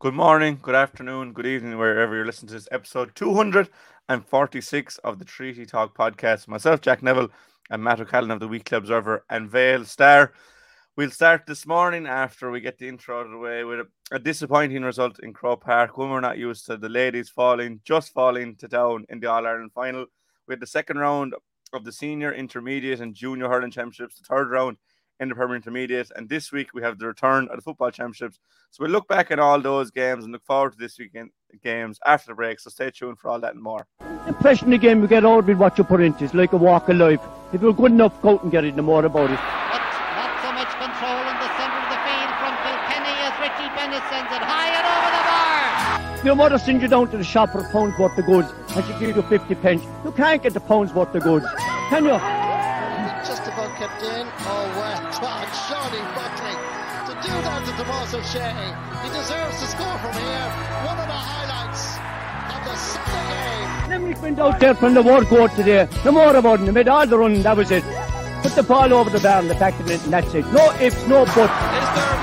[0.00, 5.24] Good morning, good afternoon, good evening, wherever you're listening to this episode 246 of the
[5.24, 6.46] Treaty Talk podcast.
[6.46, 7.30] Myself, Jack Neville,
[7.68, 10.34] and Matt O'Callaghan of the Weekly Observer and Vale Star.
[10.96, 13.88] We'll start this morning after we get the intro out of the way with a,
[14.12, 18.12] a disappointing result in Croke Park when we're not used to the ladies falling, just
[18.12, 20.06] falling to down in the All Ireland final.
[20.46, 21.34] We had the second round
[21.72, 24.76] of the senior, intermediate, and junior hurling championships, the third round
[25.20, 26.10] in the Premier Intermediate.
[26.16, 28.38] And this week we have the return of the football championships.
[28.70, 31.30] So we'll look back at all those games and look forward to this weekend
[31.62, 32.60] games after the break.
[32.60, 33.86] So stay tuned for all that and more.
[34.00, 36.52] The impression of the game you get out with what you put into it's like
[36.52, 37.20] a walk of life.
[37.52, 39.38] If you're good enough, go out and get it, no more about it.
[39.38, 39.82] But
[40.18, 44.02] not so much control in the centre of the field from Kilkenny as Richie Bennett
[44.10, 46.24] sends it high and over the bar.
[46.24, 48.84] Your mother sends you down to the shop for a pound's worth of goods and
[48.84, 49.82] she gives you 50 pence.
[50.04, 51.46] You can't get the pound's worth of goods,
[51.88, 52.47] can you?
[53.78, 54.26] Just kept in.
[54.40, 56.56] Oh, well done, Seanie Buckley.
[57.06, 60.48] To do that to Tomas O'Shea, he deserves to score from here.
[60.84, 61.98] One of the highlights
[62.54, 63.90] of the Sunday game.
[63.90, 65.88] Limerick went out there from the war court today.
[66.04, 66.66] No more about it.
[66.66, 67.84] They made all the running, that was it.
[68.42, 70.46] Put the ball over the bar and the back of it, and that's it.
[70.46, 72.17] No ifs, no buts.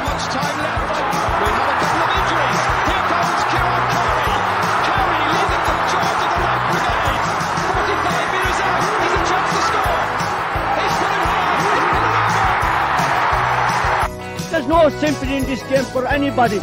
[14.66, 16.58] There's no sympathy in this game for anybody.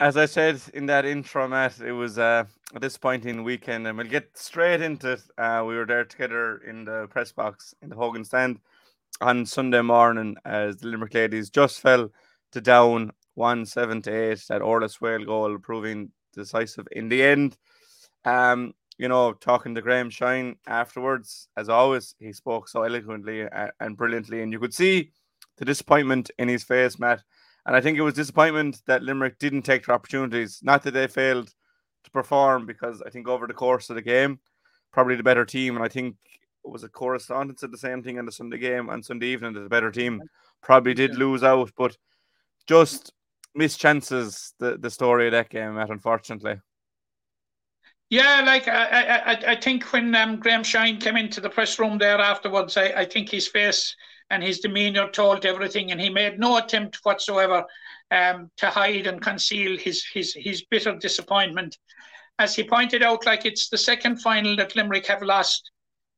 [0.00, 2.44] As I said in that intro, Matt, it was uh,
[2.74, 5.22] a disappointing weekend, and we'll get straight into it.
[5.36, 8.58] Uh, we were there together in the press box in the Hogan stand
[9.20, 12.08] on Sunday morning as the Limerick ladies just fell
[12.52, 14.44] to down 1 7 to 8.
[14.48, 17.58] That Orla Swale goal proving decisive in the end.
[18.24, 23.70] Um, you know, talking to Graham Shine afterwards, as always, he spoke so eloquently and,
[23.80, 25.12] and brilliantly, and you could see
[25.56, 27.22] the disappointment in his face, Matt.
[27.66, 30.60] And I think it was disappointment that Limerick didn't take their opportunities.
[30.62, 31.52] Not that they failed
[32.04, 34.40] to perform, because I think over the course of the game,
[34.92, 35.76] probably the better team.
[35.76, 36.16] And I think
[36.64, 39.52] it was a correspondent said the same thing in the Sunday game and Sunday evening
[39.54, 40.22] that the better team
[40.62, 41.96] probably did lose out, but
[42.66, 43.12] just
[43.54, 44.54] missed chances.
[44.58, 45.90] The the story of that game, Matt.
[45.90, 46.60] Unfortunately,
[48.10, 48.84] Yeah, like I,
[49.18, 52.86] I, I- think when um, Graham Shine came into the press room there afterwards, I,
[52.96, 53.94] I think his face
[54.30, 57.64] and his demeanour told everything, and he made no attempt whatsoever
[58.10, 61.76] um, to hide and conceal his, his his bitter disappointment.
[62.38, 65.70] As he pointed out, like it's the second final that Limerick have lost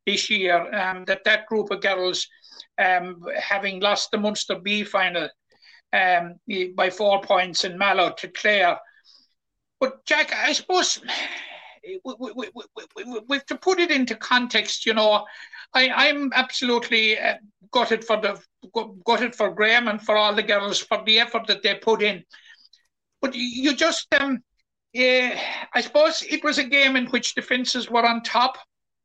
[0.07, 0.59] this year.
[0.75, 2.27] Um, that that group of girls,
[2.79, 5.29] um, having lost the Munster B final
[5.93, 6.37] um,
[6.77, 8.79] by four points in Mallow to Clare.
[9.81, 11.01] But Jack, I suppose
[13.29, 15.25] we, to put it into context, you know,
[15.75, 17.35] I, I'm absolutely uh,
[17.73, 18.41] gutted for the
[19.05, 22.25] gutted for Graham and for all the girls for the effort that they put in.
[23.23, 24.43] But you- just, um,
[24.93, 25.41] yeah,
[25.75, 28.59] I suppose it was a game in which defences were on top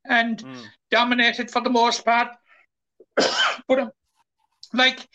[0.08, 0.42] and
[0.90, 2.28] dominated for the most part.
[3.68, 3.90] but um,
[4.74, 5.06] like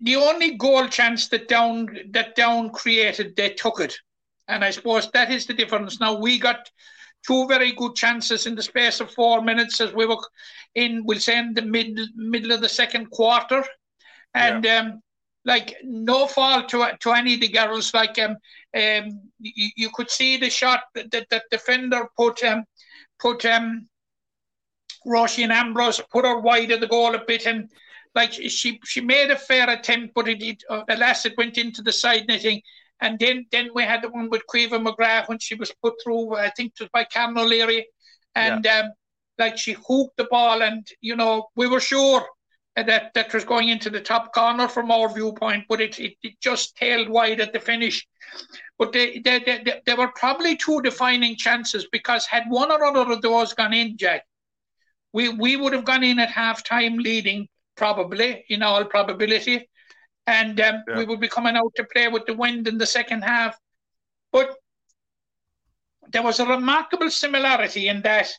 [0.00, 3.96] the only goal chance that down that down created, they took it.
[4.48, 6.00] And I suppose that is the difference.
[6.00, 6.70] Now we got
[7.26, 10.16] two very good chances in the space of four minutes as we were
[10.74, 13.64] in, we'll say in the mid middle of the second quarter.
[14.34, 15.02] And um,
[15.44, 17.92] like no fault to to any of the girls.
[17.94, 18.36] Like um,
[18.76, 22.64] um you, you could see the shot that that, that defender put um
[23.20, 23.88] put um
[25.06, 27.68] Roisin Ambrose put her wide of the goal a bit and
[28.14, 31.82] like she she made a fair attempt, but it, it uh, alas it went into
[31.82, 32.60] the side netting.
[33.02, 36.36] And then then we had the one with Caoimhe McGrath when she was put through,
[36.36, 37.86] I think it was by Cameron O'Leary,
[38.36, 38.92] and um,
[39.38, 42.24] like she hooked the ball, and you know we were sure
[42.76, 46.40] that that was going into the top corner from our viewpoint, but it it, it
[46.40, 48.06] just tailed wide at the finish.
[48.78, 52.84] But they, they, they, they, they were probably two defining chances because had one or
[52.84, 54.22] other of those gone in, Jack,
[55.12, 59.68] we we would have gone in at half time leading probably in all probability
[60.26, 60.98] and um, Yeah.
[60.98, 63.58] we would be coming out to play with the wind in the second half.
[64.30, 64.56] But
[66.08, 68.30] there was a remarkable similarity in that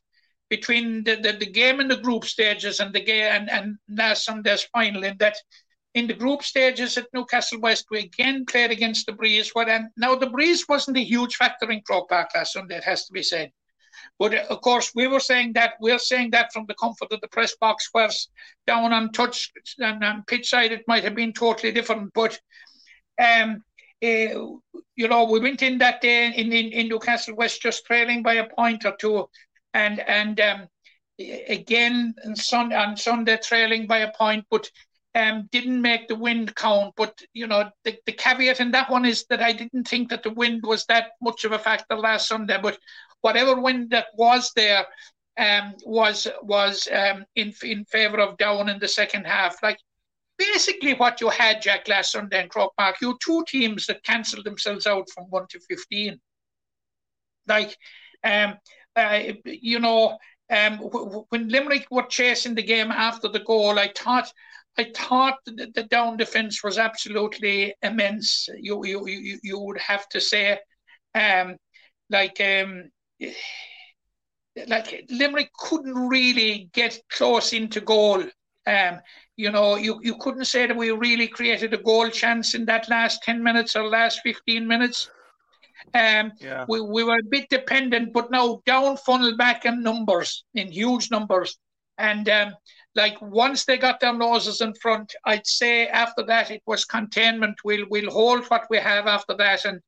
[0.49, 4.25] between the, the, the game in the group stages and the game and, and last
[4.25, 5.37] Sunday's final in that
[5.93, 9.51] in the group stages at Newcastle West we again played against the breeze.
[9.53, 12.83] Where then now the breeze wasn't a huge factor in Croke Park last Sunday it
[12.83, 13.51] has to be said
[14.19, 17.21] but uh, of course, we were saying that we're saying that from the comfort of
[17.21, 18.27] the press box, whereas
[18.67, 22.11] down on touch and on pitch side it might have been totally different.
[22.13, 22.39] But
[23.21, 23.63] um,
[24.03, 24.57] uh,
[24.95, 28.35] you know, we went in that day in, in, in Newcastle West just trailing by
[28.35, 29.27] a point or two,
[29.73, 30.67] and and um,
[31.19, 34.45] again on Sun on Sunday trailing by a point.
[34.49, 34.69] But
[35.15, 36.93] um, didn't make the wind count.
[36.95, 40.23] But you know, the, the caveat in that one is that I didn't think that
[40.23, 42.59] the wind was that much of a factor last Sunday.
[42.61, 42.77] But
[43.23, 44.85] whatever wind that was there
[45.39, 49.55] um, was was um, in in favour of Down in the second half.
[49.63, 49.79] Like
[50.37, 54.45] basically what you had, Jack, last Sunday in Croke Park, you two teams that cancelled
[54.45, 56.19] themselves out from one to fifteen.
[57.47, 57.77] Like,
[58.23, 58.55] um,
[58.95, 60.17] uh, you know,
[60.49, 60.77] um,
[61.29, 64.31] when Limerick were chasing the game after the goal, I thought
[64.77, 68.49] I thought the, the down defence was absolutely immense.
[68.59, 70.59] You, you you you would have to say,
[71.15, 71.57] um,
[72.09, 72.89] like um,
[74.67, 78.23] like Limerick couldn't really get close into goal.
[78.65, 78.99] Um,
[79.35, 82.89] you know, you, you couldn't say that we really created a goal chance in that
[82.89, 85.09] last 10 minutes or last 15 minutes.
[85.93, 86.65] Um, yeah.
[86.67, 91.11] we, we were a bit dependent, but now down funnel back in numbers, in huge
[91.11, 91.57] numbers.
[91.97, 92.53] And um,
[92.95, 97.57] like once they got their noses in front, I'd say after that it was containment.
[97.63, 99.81] We'll we'll hold what we have after that, and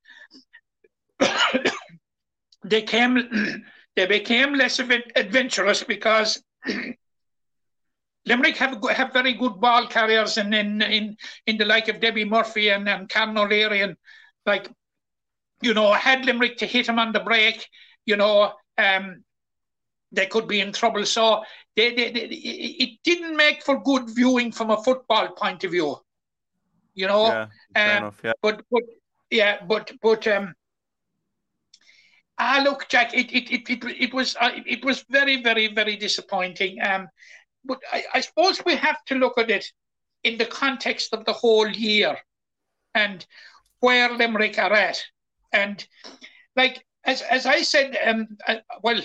[2.70, 3.64] they came,
[3.96, 6.44] they became less adventurous because
[8.26, 12.26] Limerick have have very good ball carriers, and in in in the like of Debbie
[12.26, 13.96] Murphy and and Cameron O'Leary, and
[14.46, 14.70] like
[15.62, 17.68] you know, had Limerick to hit him on the break,
[18.06, 19.24] you know, um,
[20.12, 21.06] they could be in trouble.
[21.06, 21.44] So
[21.76, 25.98] they, they, they, it didn't make for good viewing from a football point of view.
[26.94, 28.34] You know, yeah, um, enough, yeah.
[28.42, 28.84] but but
[29.30, 30.54] yeah, but but um,
[32.38, 35.96] ah, look, Jack, it it it it, it was uh, it was very very very
[35.96, 36.82] disappointing.
[36.82, 37.08] Um,
[37.64, 39.66] but I, I suppose we have to look at it
[40.24, 42.18] in the context of the whole year,
[42.94, 43.26] and
[43.80, 45.04] where Limerick are at,
[45.52, 45.86] and
[46.56, 48.38] like as as I said, um,
[48.82, 49.02] well,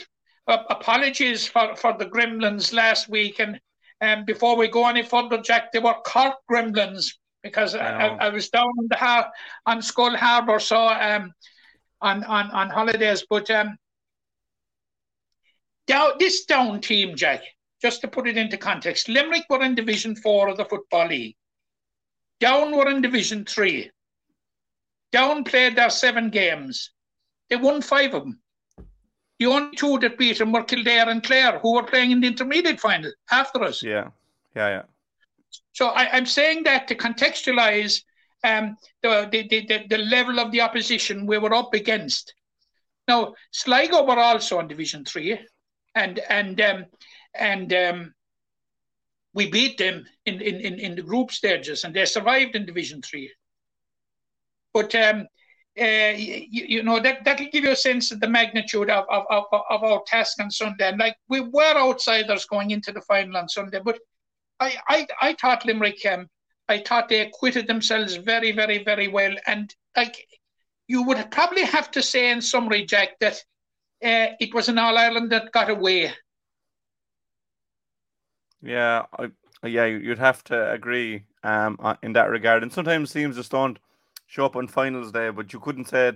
[0.46, 3.38] uh, apologies for, for the gremlins last week.
[3.38, 3.60] And
[4.00, 8.28] um, before we go any further, Jack, they were Cork gremlins because I, I, I
[8.30, 9.30] was down on, the har-
[9.66, 11.32] on Schull Harbour, so um,
[12.00, 13.24] on, on, on holidays.
[13.28, 13.76] But um,
[15.86, 17.42] down, this down team, Jack,
[17.82, 21.36] just to put it into context, Limerick were in Division 4 of the Football League.
[22.40, 23.90] Down were in Division 3.
[25.12, 26.92] Down played their seven games.
[27.48, 28.40] They won five of them.
[29.38, 32.26] The only two that beat them were Kildare and Clare, who were playing in the
[32.26, 33.82] intermediate final after us.
[33.82, 34.08] Yeah,
[34.54, 34.82] yeah, yeah.
[35.72, 38.02] So I, am saying that to contextualize
[38.44, 42.34] um, the, the, the, the level of the opposition we were up against.
[43.08, 45.38] Now, Sligo were also in Division Three,
[45.94, 46.86] and and um,
[47.34, 48.14] and um,
[49.34, 53.02] we beat them in, in, in, in the group stages, and they survived in Division
[53.02, 53.32] Three.
[54.72, 55.26] But um,
[55.80, 59.24] uh, you, you, know that that'll give you a sense of the magnitude of, of,
[59.30, 60.88] of, of our task on Sunday.
[60.88, 63.98] And like we were outsiders going into the final on Sunday, but
[64.60, 66.28] I I, I thought Limerick um,
[66.70, 69.34] I thought they acquitted themselves very very very well.
[69.46, 70.26] And like
[70.88, 73.34] you would probably have to say in summary, Jack, that
[74.02, 76.12] uh, it was an All Ireland that got away.
[78.62, 79.30] Yeah, I,
[79.66, 82.62] yeah, you'd have to agree um, in that regard.
[82.62, 83.78] And sometimes teams just don't
[84.26, 86.12] show up on finals day, but you couldn't say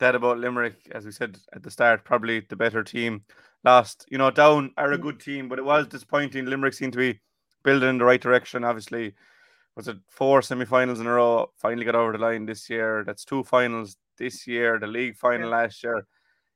[0.00, 3.24] that about Limerick, as we said at the start, probably the better team.
[3.64, 5.02] Lost, you know, down are a mm.
[5.02, 6.46] good team, but it was disappointing.
[6.46, 7.20] Limerick seemed to be
[7.64, 8.64] building in the right direction.
[8.64, 9.14] Obviously,
[9.78, 11.52] was it four semi-finals in a row?
[11.56, 13.04] Finally got over the line this year.
[13.06, 14.76] That's two finals this year.
[14.80, 15.56] The league final yeah.
[15.56, 16.04] last year.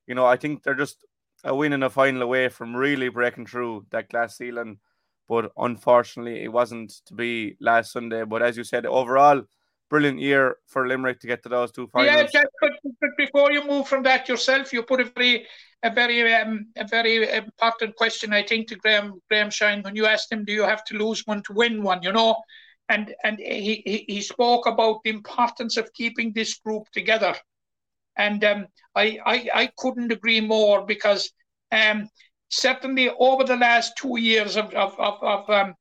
[0.09, 1.05] You know, I think they're just
[1.45, 4.79] a win and a final away from really breaking through that glass ceiling.
[5.29, 8.25] But unfortunately, it wasn't to be last Sunday.
[8.25, 9.43] But as you said, overall,
[9.89, 12.29] brilliant year for Limerick to get to those two finals.
[12.35, 15.47] Yeah, but, but before you move from that yourself, you put a very
[15.85, 20.07] a very um, a very important question, I think, to Graham Graham Shine when you
[20.07, 22.35] asked him, "Do you have to lose one to win one?" You know,
[22.89, 27.35] and and he he, he spoke about the importance of keeping this group together,
[28.17, 31.31] and um, I, I I couldn't agree more because
[31.71, 32.09] um,
[32.51, 35.75] certainly over the last two years of of of, of um,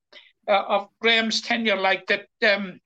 [0.48, 2.80] uh, of Graham's tenure, like that, um,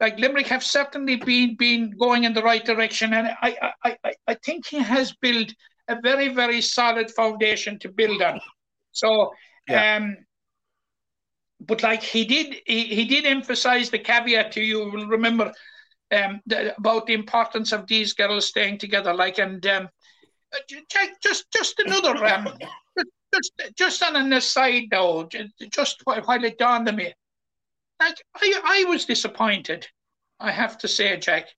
[0.00, 4.12] like Limerick have certainly been been going in the right direction, and I I, I,
[4.28, 5.52] I think he has built
[5.88, 8.40] a very very solid foundation to build on.
[8.92, 9.32] So,
[9.68, 9.96] yeah.
[9.96, 10.16] um,
[11.60, 14.90] but like he did, he, he did emphasize the caveat to you.
[14.90, 15.52] Will remember
[16.12, 19.12] um, the, about the importance of these girls staying together.
[19.14, 19.88] Like and um,
[21.22, 22.48] just just another um,
[23.34, 25.28] just just on an aside though,
[25.70, 27.12] just while it dawned on me
[28.00, 29.86] like I, I was disappointed,
[30.40, 31.48] I have to say, Jack,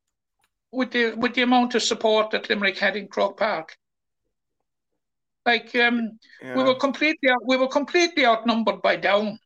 [0.73, 3.77] with the with the amount of support that Limerick had in Croke Park.
[5.47, 6.57] Like um, yeah.
[6.57, 9.39] we were completely we were completely outnumbered by Down.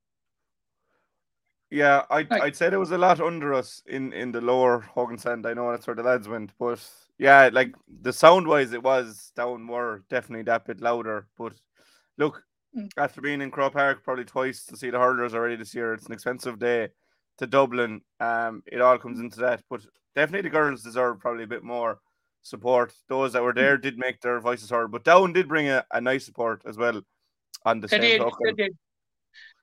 [1.74, 4.78] Yeah, I'd, Like- I'd say there was a lot under us in, in the lower
[4.80, 5.44] Hogan Stand.
[5.46, 6.78] I know that's where the lads went, but
[7.18, 11.26] yeah, like the sound wise, it was down more definitely that bit louder.
[11.36, 11.54] But
[12.16, 12.42] look,
[12.76, 12.88] Mm.
[12.96, 16.06] after being in Croke Park probably twice to see the hurlers already this year, it's
[16.06, 16.88] an expensive day
[17.38, 18.00] to Dublin.
[18.18, 22.00] Um, it all comes into that, but definitely the girls deserve probably a bit more
[22.42, 22.92] support.
[23.08, 23.56] Those that were Mm.
[23.62, 26.76] there did make their voices heard, but Down did bring a, a nice support as
[26.76, 27.00] well
[27.64, 28.38] on the They same did, token.
[28.46, 28.76] they did.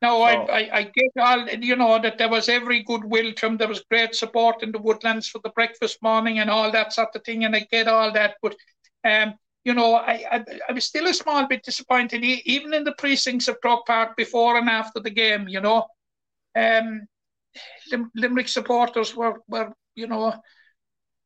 [0.01, 3.41] No, So- I, I, I get all, you know, that there was every goodwill to
[3.41, 3.57] them.
[3.57, 7.15] There was great support in the woodlands for the breakfast morning and all that sort
[7.15, 7.45] of thing.
[7.45, 8.35] And I get all that.
[8.41, 8.55] But,
[9.03, 12.93] um, you know, I, I, I was still a small bit disappointed, even in the
[12.97, 15.85] precincts of Croke Park before and after the game, you know.
[16.55, 17.01] Um,
[17.91, 20.33] Lim- Limerick supporters were, were you know,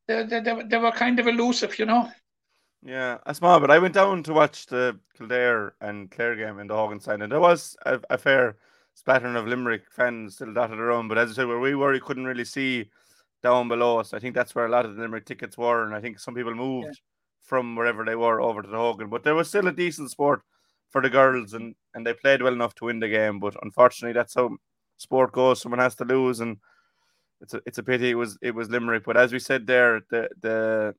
[0.07, 2.09] they, they, they, were- they were kind of elusive, you know.
[2.85, 3.71] Yeah, a small bit.
[3.71, 7.31] I went down to watch the Kildare and Clare game in the Hogan side, and
[7.31, 8.57] there was a, a fair
[8.93, 11.07] splattering of Limerick fans still dotted around.
[11.07, 12.91] But as I said, where we were, you couldn't really see
[13.41, 14.13] down below us.
[14.13, 16.35] I think that's where a lot of the Limerick tickets were, and I think some
[16.35, 17.01] people moved
[17.41, 19.09] from wherever they were over to the Hogan.
[19.09, 20.43] But there was still a decent sport
[20.91, 23.39] for the girls, and and they played well enough to win the game.
[23.39, 24.57] But unfortunately, that's how
[24.97, 25.59] sport goes.
[25.59, 26.57] Someone has to lose, and
[27.41, 28.11] it's a it's a pity.
[28.11, 30.95] It was it was Limerick, but as we said there, the the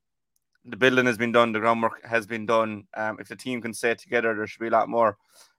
[0.69, 2.85] the building has been done, the groundwork has been done.
[2.95, 5.17] Um, if the team can stay together, there should be a lot more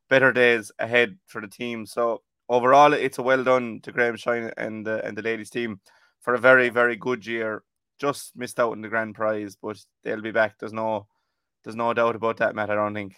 [0.09, 1.85] better days ahead for the team.
[1.85, 5.79] So overall, it's a well done to Graham Shine and the and the ladies team
[6.21, 7.63] for a very very good year.
[7.99, 10.59] Just missed out on the grand prize, but they'll be back.
[10.59, 11.07] There's no
[11.63, 12.69] there's no doubt about that, Matt.
[12.69, 13.15] I don't think.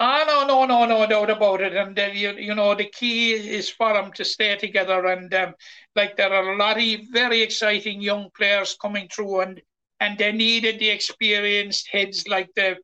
[0.00, 1.74] Ah, no, no, no, no doubt about it.
[1.74, 5.04] And then you, you know, the key is for them to stay together.
[5.06, 5.54] And um,
[5.96, 9.60] like there are a lot of very exciting young players coming through, and
[10.00, 12.76] and they needed the experienced heads like the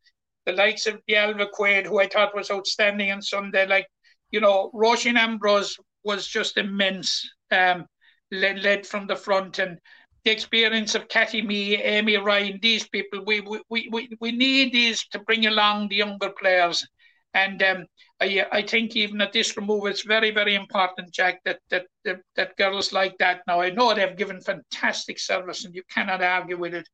[0.47, 3.67] the likes of the Alva Quaid, who I thought was outstanding on Sunday.
[3.67, 3.87] Like,
[4.31, 7.87] you know, Roisin Ambrose was just immense, um,
[8.31, 9.79] led led from the front, and
[10.25, 14.73] the experience of Cathy Mee, Amy Ryan, these people, we we, we, we, we need
[14.73, 16.87] these to bring along the younger players.
[17.35, 17.87] And um,
[18.21, 22.21] I, I think even at this remove, it's very, very important, Jack, that, that that
[22.37, 23.43] that girls like that.
[23.47, 26.89] Now I know they've given fantastic service, and you cannot argue with it.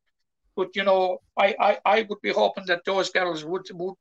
[0.61, 3.95] But you know, I, I, I would be hoping that those girls would would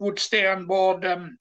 [0.00, 1.04] would stay on board.
[1.04, 1.38] Um,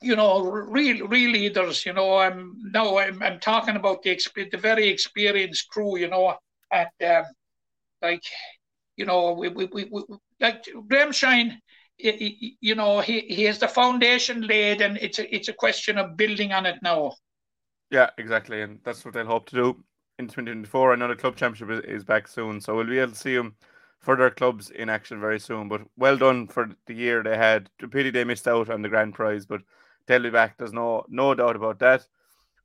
[0.00, 1.84] you know, real real leaders.
[1.84, 4.16] You know, I'm now I'm, I'm talking about the
[4.52, 5.98] the very experienced crew.
[5.98, 6.36] You know,
[6.70, 7.24] and um,
[8.00, 8.22] like
[8.96, 10.02] you know, we we, we, we
[10.38, 11.60] like Graham Shine.
[11.98, 16.16] You know, he, he has the foundation laid, and it's a it's a question of
[16.16, 17.14] building on it now.
[17.90, 19.84] Yeah, exactly, and that's what they'll hope to do
[20.18, 20.92] in 2024.
[20.92, 23.34] I know the club championship is, is back soon, so we'll be able to see
[23.34, 23.54] them
[24.00, 25.68] for their clubs in action very soon.
[25.68, 27.68] But well done for the year they had.
[27.90, 29.62] Pity they missed out on the grand prize, but
[30.06, 30.56] they'll be back.
[30.56, 32.06] There's no no doubt about that.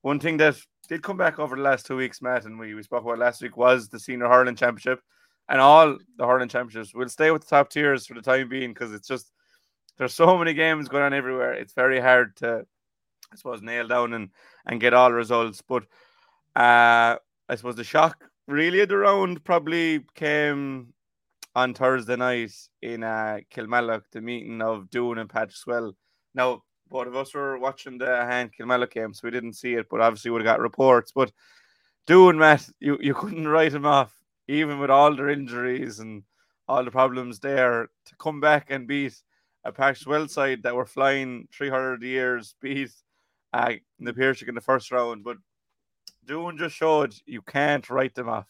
[0.02, 0.56] One thing that
[0.88, 3.42] did come back over the last two weeks, Matt, and we, we spoke about last
[3.42, 5.02] week was the senior hurling championship,
[5.50, 8.74] and all the hurling championships will stay with the top tiers for the time being
[8.74, 9.32] because it's just
[9.98, 11.54] there's so many games going on everywhere.
[11.54, 12.66] It's very hard to,
[13.32, 14.30] I suppose, nail down and
[14.66, 15.62] and get all results.
[15.68, 15.84] But
[16.56, 17.18] uh,
[17.52, 20.94] I suppose the shock really of the round probably came
[21.54, 25.92] on Thursday night in uh, Kilmallock, the meeting of Doon and Patrickswell.
[26.34, 29.88] Now, both of us were watching the hand Kilmallock game, so we didn't see it,
[29.92, 31.12] but obviously would have got reports.
[31.14, 31.34] But
[32.08, 34.16] Doon, Matt, you, you couldn't write him off,
[34.48, 36.24] even with all their injuries and
[36.70, 39.22] all the problems there, to come back and beat
[39.66, 42.92] a Patrickswell side that were flying 300 years, beat
[43.52, 45.26] uh, Na Piarsaigh in the first round.
[45.26, 45.36] But
[46.26, 48.48] Doon just showed you can't write them off.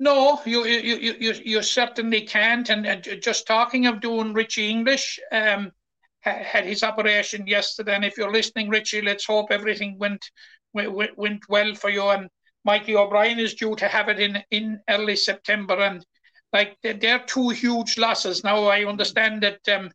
[0.00, 2.68] No, you you you you, you certainly can't.
[2.70, 5.72] And, and just talking of Doon Richie English, um,
[6.20, 7.94] had his operation yesterday.
[7.94, 10.24] And if you're listening, Richie, let's hope everything went
[10.72, 12.08] went, went well for you.
[12.08, 12.28] And
[12.64, 15.78] Mikey O'Brien is due to have it in in early September.
[15.78, 16.04] And
[16.52, 18.44] like they're, they're two huge losses.
[18.44, 19.90] Now I understand that um,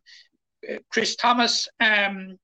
[0.90, 2.36] Chris Thomas, um,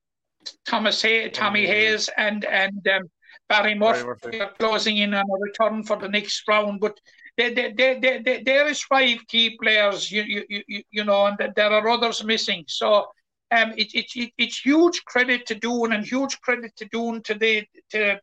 [0.65, 3.03] Thomas Hay, Tommy Hayes, and and um,
[3.51, 4.39] Barry Murphy Murphy.
[4.39, 6.97] are closing in on a return for the next round, but
[7.37, 11.71] there, there, there, there, is five key players, you, you, you- you, know, and there
[11.71, 12.63] are others missing.
[12.67, 13.07] So
[13.51, 17.33] um, it, it, it, it's huge credit to Doon and huge credit to Doon to
[17.33, 18.13] the to,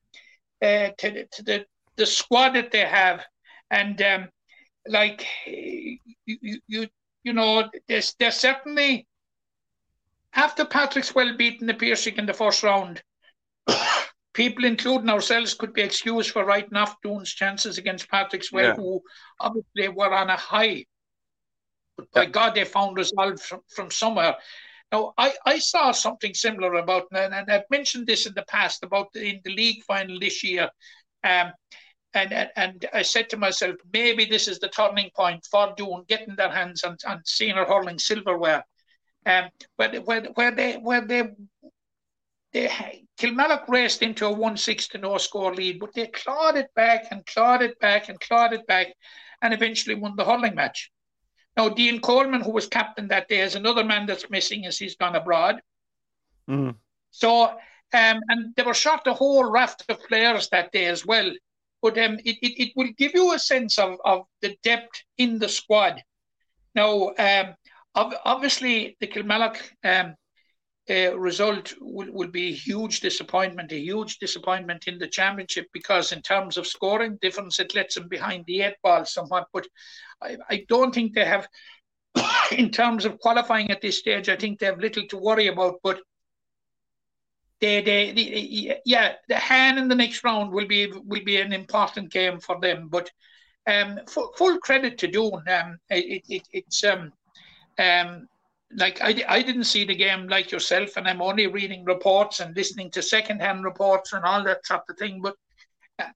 [0.63, 1.67] uh, to, the- to the,
[1.97, 3.25] the squad that they have.
[3.71, 4.29] And um,
[4.87, 6.87] like, you, you, you,
[7.25, 9.07] you know, there's, there's certainly,
[10.33, 13.03] after Patrickswell beaten Na Piarsaigh in the first round,
[14.39, 18.77] people, including ourselves, could be excused for writing off Doon's chances against Patrickswell, Yeah.
[18.77, 19.03] who
[19.41, 20.85] obviously were on a high.
[21.97, 22.31] But by Yeah.
[22.39, 24.37] God, they found resolve from, from somewhere.
[24.93, 28.85] Now, I, I saw something similar about, and, and I've mentioned this in the past
[28.85, 30.71] about the, in the league final this year.
[31.25, 31.53] Um,
[32.15, 36.05] and, and, and I said to myself, maybe this is the turning point for Doon
[36.09, 38.65] getting their hands on, on senior hurling silverware.
[39.27, 41.23] Um, where, where, where they where they
[42.53, 42.69] they
[43.19, 47.07] Kilmallock raced into a one six to no score lead, but they clawed it back
[47.11, 48.89] and clawed it back and clawed it back,
[49.43, 50.91] and eventually won the hurling match.
[51.57, 54.95] Now, Dean Coleman, who was captain that day, is another man that's missing as he's
[54.95, 55.61] gone abroad.
[56.49, 56.77] Mm.
[57.11, 57.57] So, um,
[57.93, 61.33] and they were shot a whole raft of players that day as well.
[61.83, 65.39] But um, it, it, it will give you a sense of, of the depth in
[65.39, 66.03] the squad.
[66.75, 67.55] Now, um,
[67.95, 70.15] obviously, the Kilmallock um,
[70.91, 76.13] uh, result will, will be a huge disappointment, a huge disappointment in the championship because
[76.13, 79.49] in terms of scoring difference, it lets them behind the eight ball somewhat.
[79.53, 79.67] But
[80.23, 81.47] I, I don't think they have,
[82.53, 85.77] in terms of qualifying at this stage, I think they have little to worry about.
[85.83, 86.01] But
[87.61, 91.53] they, they, they yeah, the hand in the next round will be will be an
[91.53, 92.89] important game for them.
[92.89, 93.11] But
[93.67, 95.43] um, full, full credit to Doon.
[95.49, 97.13] Um, it, it, it's um,
[97.79, 98.29] um,
[98.75, 102.55] like I, I didn't see the game like yourself, and I'm only reading reports and
[102.55, 105.23] listening to second-hand reports and all that sort of thing.
[105.23, 105.37] But
[105.99, 106.11] uh,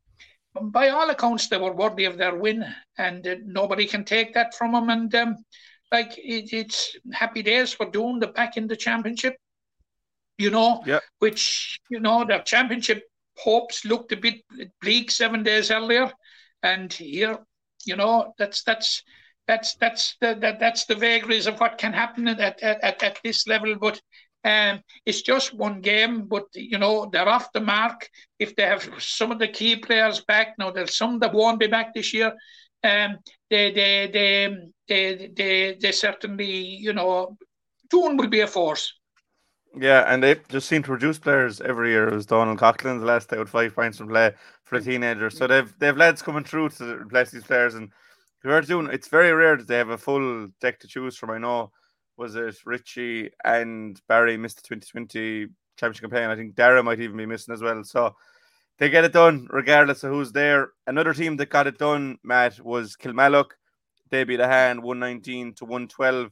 [0.60, 2.64] by all accounts, they were worthy of their win,
[2.98, 4.90] and uh, nobody can take that from them.
[4.90, 5.36] And um,
[5.90, 9.36] like it, it's happy days for Doon the back in the championship,
[10.36, 11.02] you know, yep.
[11.20, 13.04] which you know their championship
[13.38, 14.42] hopes looked a bit
[14.82, 16.12] bleak seven days earlier,
[16.62, 17.38] and here,
[17.86, 19.02] you know, that's that's
[19.46, 23.18] that's that's the that, that's the vagaries of what can happen at at, at, at
[23.24, 23.76] this level.
[23.76, 24.00] But
[24.44, 28.08] um, it's just one game, but you know they're off the mark.
[28.38, 31.66] If they have some of the key players back now, there's some that won't be
[31.66, 32.32] back this year.
[32.84, 33.18] Um,
[33.50, 34.56] they they they
[34.88, 37.36] they they, they certainly you know,
[37.90, 38.92] Doon will be a force.
[39.74, 42.08] Yeah, and they just seem to reduce players every year.
[42.08, 44.32] It was Donald Coughlin the last day with five points from play
[44.64, 45.30] for a teenager.
[45.30, 47.90] So they've they've lads coming through to replace these players and
[48.44, 48.88] we are doing.
[48.92, 51.30] It's very rare that they have a full deck to choose from.
[51.30, 51.72] I know
[52.16, 56.30] was it Richie and Barry missed the 2020 championship campaign.
[56.30, 57.82] I think Dara might even be missing as well.
[57.84, 58.14] So
[58.78, 60.70] they get it done regardless of who's there.
[60.86, 63.52] Another team that got it done, Matt, was Kilmallock.
[64.10, 66.30] They beat Ahane 119 to 112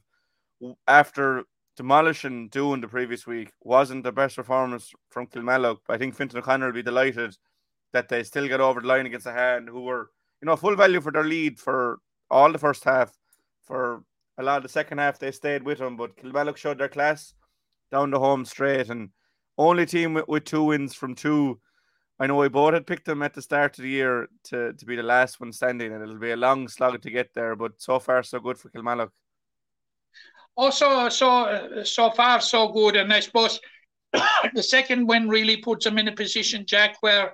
[0.87, 1.43] after
[1.75, 3.51] demolishing Doon the previous week.
[3.61, 5.79] Wasn't the best performance from Kilmallock.
[5.87, 7.35] But I think Fintan O'Connor will be delighted
[7.93, 11.01] that they still got over the line against Ahane who were you know, full value
[11.01, 11.99] for their lead for
[12.29, 13.11] all the first half.
[13.63, 14.03] For
[14.37, 17.33] a lot of the second half, they stayed with them, but Kilmallock showed their class
[17.91, 19.09] down the home straight and
[19.57, 21.59] only team with, with two wins from two.
[22.19, 24.85] I know we both had picked them at the start of the year to, to
[24.85, 27.73] be the last one standing, and it'll be a long slog to get there, but
[27.77, 29.09] so far, so good for Kilmallock.
[30.57, 33.59] Oh, also, so so far, so good, and I suppose
[34.53, 37.33] the second win really puts them in a position, Jack, where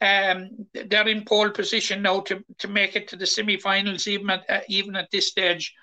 [0.00, 4.48] um, they're in pole position now to, to make it to the semi-finals, even at
[4.48, 5.74] uh, even at this stage.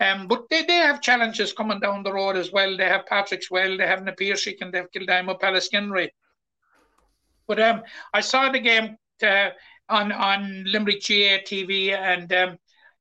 [0.00, 2.76] Um, but they, they have challenges coming down the road as well.
[2.76, 6.08] They have Patrickswell, they have Na Piarsaigh, and they have Kildimo Pallaskenry.
[7.46, 7.82] But um,
[8.14, 9.50] I saw the game uh,
[9.88, 12.58] on on Limerick GAA TV, and um,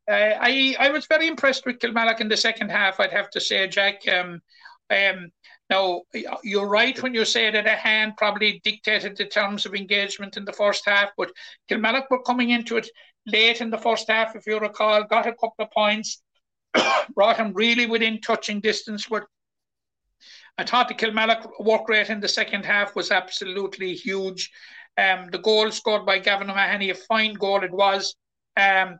[0.10, 3.00] uh, I I was very impressed with Kilmallock in the second half.
[3.00, 4.08] I'd have to say, Jack.
[4.08, 4.42] Um,
[4.92, 5.32] um,
[5.70, 6.02] now,
[6.44, 10.54] you're right when you say that Ahane probably dictated the terms of engagement in the
[10.54, 11.32] first half, but
[11.70, 12.90] Kilmallock were coming into it
[13.28, 16.24] late in the first half, if you recall, got a couple of points,
[17.14, 19.06] brought him really within touching distance.
[19.08, 19.26] But
[20.58, 24.50] I thought the Kilmallock work rate in the second half was absolutely huge.
[24.98, 28.16] Um, the goal scored by Gavin O'Mahony, a fine goal it was,
[28.58, 28.98] um,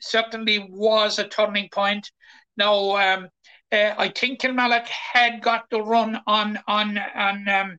[0.00, 2.10] certainly was a turning point.
[2.56, 3.28] Now, um,
[3.72, 7.78] uh, I think Kilmallock had got the run on on on um,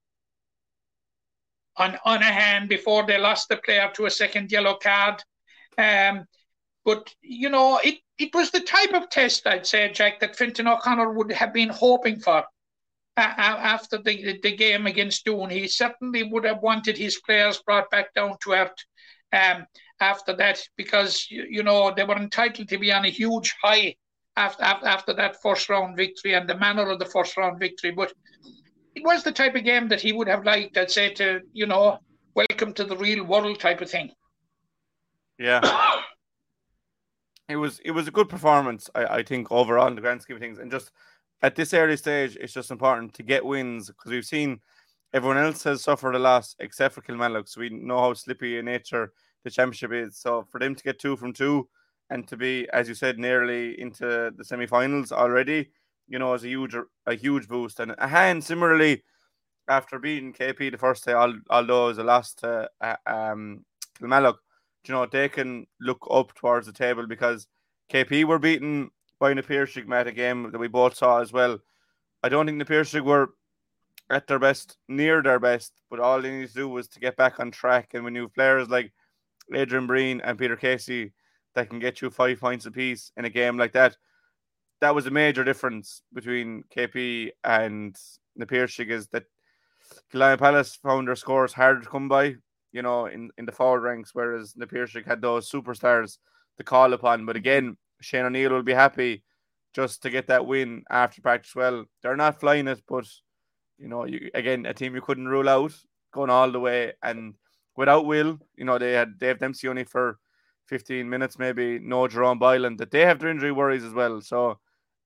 [1.77, 5.23] on Onahan before they lost the player to a second yellow card.
[5.77, 6.25] Um,
[6.85, 10.67] but you know, it it was the type of test I'd say, Jack, that Fintan
[10.67, 12.43] O'Connor would have been hoping for
[13.17, 15.49] after the, the game against Doon.
[15.49, 18.75] He certainly would have wanted his players brought back down to earth
[19.33, 19.65] um,
[19.99, 23.95] after that because you know they were entitled to be on a huge high
[24.39, 27.91] after, after that first round victory and the manner of the first round victory.
[27.91, 28.13] But
[28.95, 31.67] it was the type of game that he would have liked, I'd say, to, you
[31.67, 31.99] know,
[32.35, 34.11] welcome to the real world type of thing.
[35.37, 35.61] Yeah.
[37.49, 40.37] it was it was a good performance, I, I think, overall in the grand scheme
[40.37, 40.57] of things.
[40.57, 40.91] And just
[41.41, 44.59] at this early stage, it's just important to get wins because we've seen
[45.13, 47.49] everyone else has suffered a loss except for Kilmallock.
[47.49, 49.11] So we know how slippy in nature
[49.43, 50.17] the championship is.
[50.17, 51.67] So for them to get two from two
[52.09, 55.69] and to be, as you said, nearly into the semi-finals already
[56.09, 57.79] you know, is a huge a huge boost.
[57.79, 59.03] And Ahane similarly,
[59.69, 63.63] after beating KP the first day, although it was a loss to uh, um,
[63.97, 64.37] Kilmallock,
[64.85, 67.47] you know, they can look up towards the table because
[67.91, 71.59] KP were beaten by Na Piarsaigh at a game that we both saw as well.
[72.23, 73.29] I don't think Na Piarsaigh were
[74.09, 77.15] at their best, near their best, but all they need to do was to get
[77.15, 77.91] back on track.
[77.93, 78.91] And when you have players like
[79.53, 81.13] Adrian Breen and Peter Casey
[81.59, 83.97] that can get you five points apiece in a game like that,
[84.79, 87.97] that was a major difference between KP and
[88.37, 89.25] Na Piarsaigh is that
[90.13, 92.35] Kildimo Palace found their scores harder to come by,
[92.71, 96.19] you know, in, in the forward ranks, whereas Na Piarsaigh had those superstars
[96.57, 97.25] to call upon.
[97.25, 99.23] But again, Shane O'Neill will be happy
[99.73, 101.53] just to get that win after practice.
[101.53, 103.05] Well, they're not flying it, but
[103.77, 105.73] you know, you again a team you couldn't rule out
[106.13, 107.33] going all the way, and
[107.75, 110.19] without Will, you know, they had Dave Dempsey only for
[110.69, 114.21] 15 minutes, maybe no Jerome Boylan, that they have their injury worries as well.
[114.21, 114.59] So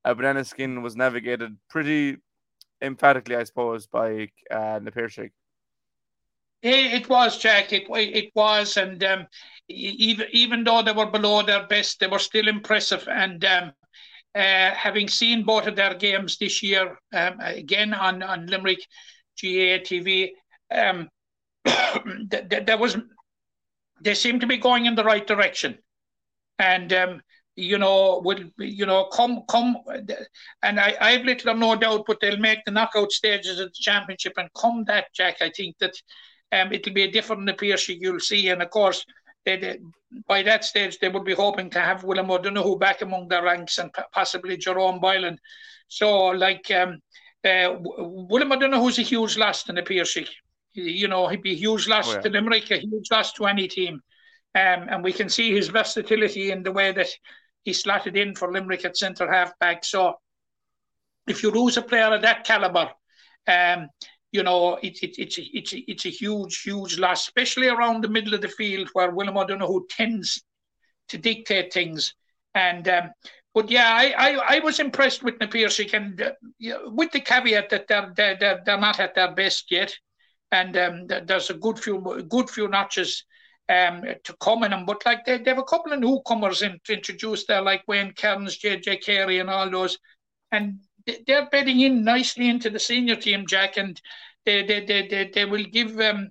[0.04, 2.17] a banana skin was navigated pretty
[2.82, 5.32] emphatically, I suppose, by uh, Na Piarsaigh.
[6.62, 7.73] It was Jack.
[7.73, 9.28] It it was, and um,
[9.67, 13.06] even even though they were below their best, they were still impressive.
[13.12, 13.73] And um,
[14.34, 18.80] uh, having seen both of their games this year, um, again on, on Limerick
[19.41, 20.32] GAA TV,
[20.71, 21.10] um,
[21.65, 22.97] there was
[24.04, 25.78] they seem to be going in the right direction,
[26.60, 27.22] and um,
[27.56, 29.78] you know will you know come come,
[30.62, 33.80] and I I've little or no doubt, but they'll make the knockout stages of the
[33.80, 35.94] championship, and come that Jack, I think that
[36.52, 39.06] um, it'll be a different appearance you'll see, and of course
[39.46, 39.80] they, they,
[40.28, 43.78] by that stage they would be hoping to have William O'Donoghue back among the ranks
[43.78, 45.38] and possibly Jerome Boylan.
[45.88, 47.00] So, like, um,
[47.44, 50.30] uh, William O'Donoghue's a huge loss in the Piarsaigh.
[50.73, 52.21] You know, he'd be a huge loss oh, yeah.
[52.21, 54.01] to Limerick, a huge loss to any team.
[54.55, 57.07] Um, and we can see his versatility in the way that
[57.63, 59.83] he slotted in for Limerick at centre half back.
[59.86, 60.15] So,
[61.27, 62.93] if you lose a player of that calibre,
[63.47, 63.88] um,
[64.31, 68.03] you know, it, it, it's, a, it's, a, it's a huge, huge loss, especially around
[68.03, 70.43] the middle of the field where William O'Donoghue tends
[71.09, 72.13] to dictate things.
[72.55, 73.12] And um,
[73.53, 76.31] but yeah, I, I, I was impressed with Na Piarsaigh and uh,
[76.88, 79.95] with the caveat that they're, they're, they're not at their best yet.
[80.54, 83.26] And um, there's a good few good few notches
[83.70, 84.86] um, to come in them.
[84.86, 88.13] But like they, they have a couple of newcomers in, to introduce there, like Wayne
[88.13, 89.98] Kearns, JJ Carey, and all those.
[90.52, 90.80] And
[91.26, 94.00] they're bedding in nicely into the senior team, Jack, and
[94.46, 96.30] they they they they, they will give um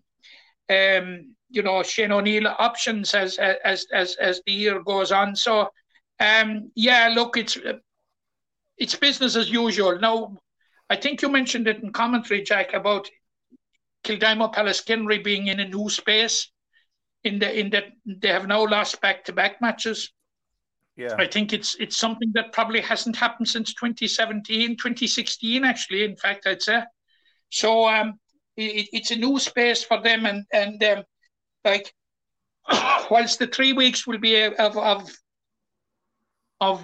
[0.71, 5.35] um you know Shane O'Neill options as as as as the year goes on.
[5.35, 5.69] So
[6.21, 7.59] um yeah, look, it's
[8.79, 9.99] it's business as usual.
[9.99, 10.37] Now,
[10.89, 13.09] I think you mentioned it in commentary, Jack, about
[14.05, 16.51] Kildimo Pallaskenry being in a new space.
[17.25, 20.13] In the in that they have now lost back to back matches.
[20.97, 21.15] Yeah.
[21.19, 26.47] I think it's it's something that probably hasn't happened since 2017, 2016, actually, in fact,
[26.47, 26.83] I'd say.
[27.49, 28.19] So um,
[28.57, 31.05] it, it's a new space for them, and and um,
[31.65, 31.95] like,
[33.11, 35.11] whilst the three weeks will be of of
[36.61, 36.83] of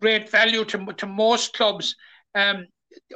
[0.00, 1.94] great value to to most clubs,
[2.34, 2.66] um,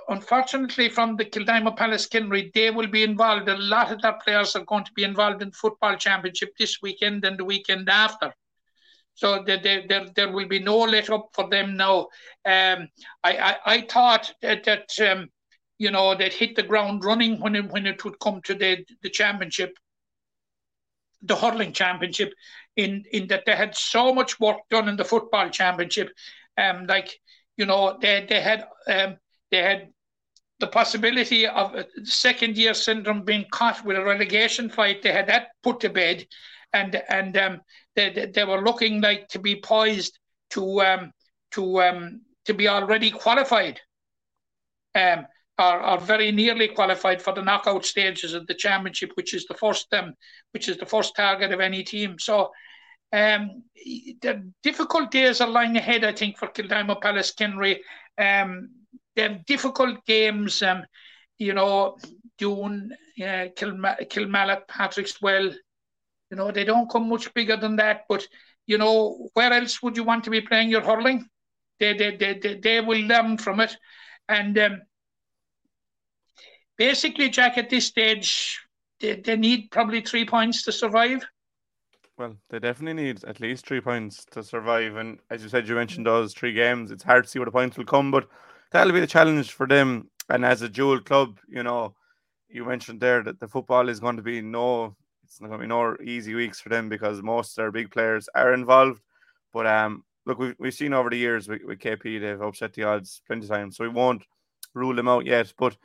[0.09, 3.49] unfortunately, from the Kildimo Pallaskenry, they will be involved.
[3.49, 7.25] A lot of their players are going to be involved in football championship this weekend
[7.25, 8.33] and the weekend after.
[9.15, 12.09] So there, there, there, will be no let up for them now.
[12.45, 12.89] Um,
[13.23, 15.29] I, I, I thought that, that um,
[15.79, 18.85] you know, they'd hit the ground running when it, when it would come to the,
[19.03, 19.75] the championship,
[21.23, 22.33] the hurling championship,
[22.77, 26.11] in, in that they had so much work done in the football championship.
[26.57, 27.19] Um, like,
[27.57, 29.17] you know, they, they had um,
[29.51, 29.89] they had
[30.59, 35.03] the possibility of second year syndrome being caught with a relegation fight.
[35.03, 36.27] They had that put to bed
[36.73, 37.61] and and um,
[37.97, 40.19] they, they were looking like to be poised
[40.51, 41.13] to um,
[41.53, 43.81] to um, to be already qualified,
[44.95, 45.27] um,
[45.59, 49.93] or, very nearly qualified for the knockout stages of the championship, which is the first
[49.93, 50.15] um,
[50.53, 52.19] which is the first target of any team.
[52.19, 52.51] So.
[53.13, 53.65] Um,
[54.23, 57.79] the difficult days are lying ahead, I think, for Kildimo Pallaskenry.
[58.17, 58.69] Um,
[59.21, 60.63] have difficult games.
[60.63, 60.85] Um,
[61.39, 61.97] you know,
[62.39, 62.91] Doon,
[63.23, 65.55] uh, Kilma- Kilmallock, Patrickswell,
[66.31, 68.03] you know, they don't come much bigger than that.
[68.09, 68.27] But
[68.67, 71.27] you know, where else would you want to be playing your hurling?
[71.79, 73.77] They they they they, they will learn from it,
[74.29, 74.83] and um,
[76.77, 78.61] basically, Jack, at this stage,
[79.01, 81.25] they, they need probably three points to survive.
[82.17, 84.97] Well, they definitely need at least three points to survive.
[84.97, 86.91] And as you said, you mentioned those three games.
[86.91, 88.29] It's hard to see where the points will come, but
[88.73, 90.11] that'll be the challenge for them.
[90.29, 91.95] And as a dual club, you know,
[92.49, 94.97] you mentioned there that the football is going to be no
[95.31, 97.93] it's not going to be no easy weeks for them because most of their big
[97.93, 99.01] players are involved.
[99.53, 102.83] But um, look, we've, we've seen over the years with, with KP, they've upset the
[102.83, 104.25] odds plenty of times, so we won't
[104.75, 105.53] rule them out yet.
[105.57, 105.77] But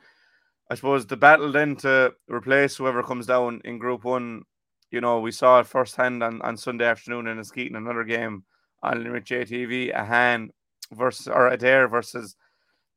[0.68, 4.42] I suppose the battle then to replace whoever comes down in Group One,
[4.90, 8.42] you know, we saw it firsthand on, on Sunday afternoon in Askeaton, another game
[8.82, 10.50] on Limerick JTV, a Han
[10.92, 12.36] versus or Adare versus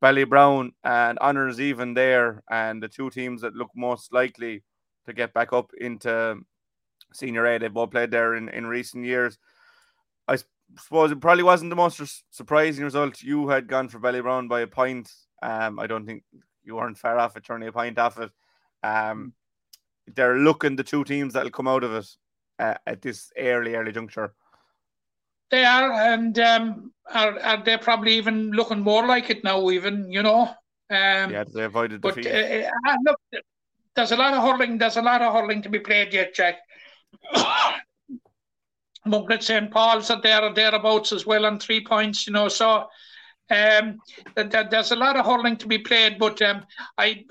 [0.02, 4.62] Ballybrown, and honours even there, and the two teams that look most likely
[5.06, 6.36] to get back up into
[7.12, 7.58] senior A.
[7.58, 9.38] They've both played there in, in recent years.
[10.28, 10.38] I
[10.78, 13.22] suppose it probably wasn't the most surprising result.
[13.22, 15.12] You had gone for Ballybrown by a point.
[15.42, 16.22] Um, I don't think
[16.62, 18.30] you weren't far off it, turning a point off it.
[18.82, 19.34] Um,
[20.14, 22.06] they're looking the two teams that'll come out of it
[22.58, 24.34] uh, at this early, early juncture.
[25.50, 29.70] They are, and um, are, are they probably even looking more like it now?
[29.70, 30.42] Even you know.
[30.90, 32.32] Um, yeah, they avoided but, defeat.
[32.32, 33.20] Uh, uh, look,
[33.94, 34.78] there's a lot of hurling.
[34.78, 36.56] There's a lot of hurling to be played yet, Jack.
[39.06, 39.70] Mungret St.
[39.70, 42.48] Paul's are there or thereabouts as well on three points, you know.
[42.48, 42.86] So
[43.50, 43.98] um,
[44.34, 46.64] there's a lot of hurling to be played, but um,
[46.98, 47.24] I,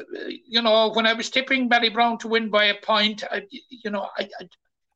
[0.45, 4.09] you know, when I was tipping Ballybrown to win by a point, I, you know,
[4.17, 4.49] I, I,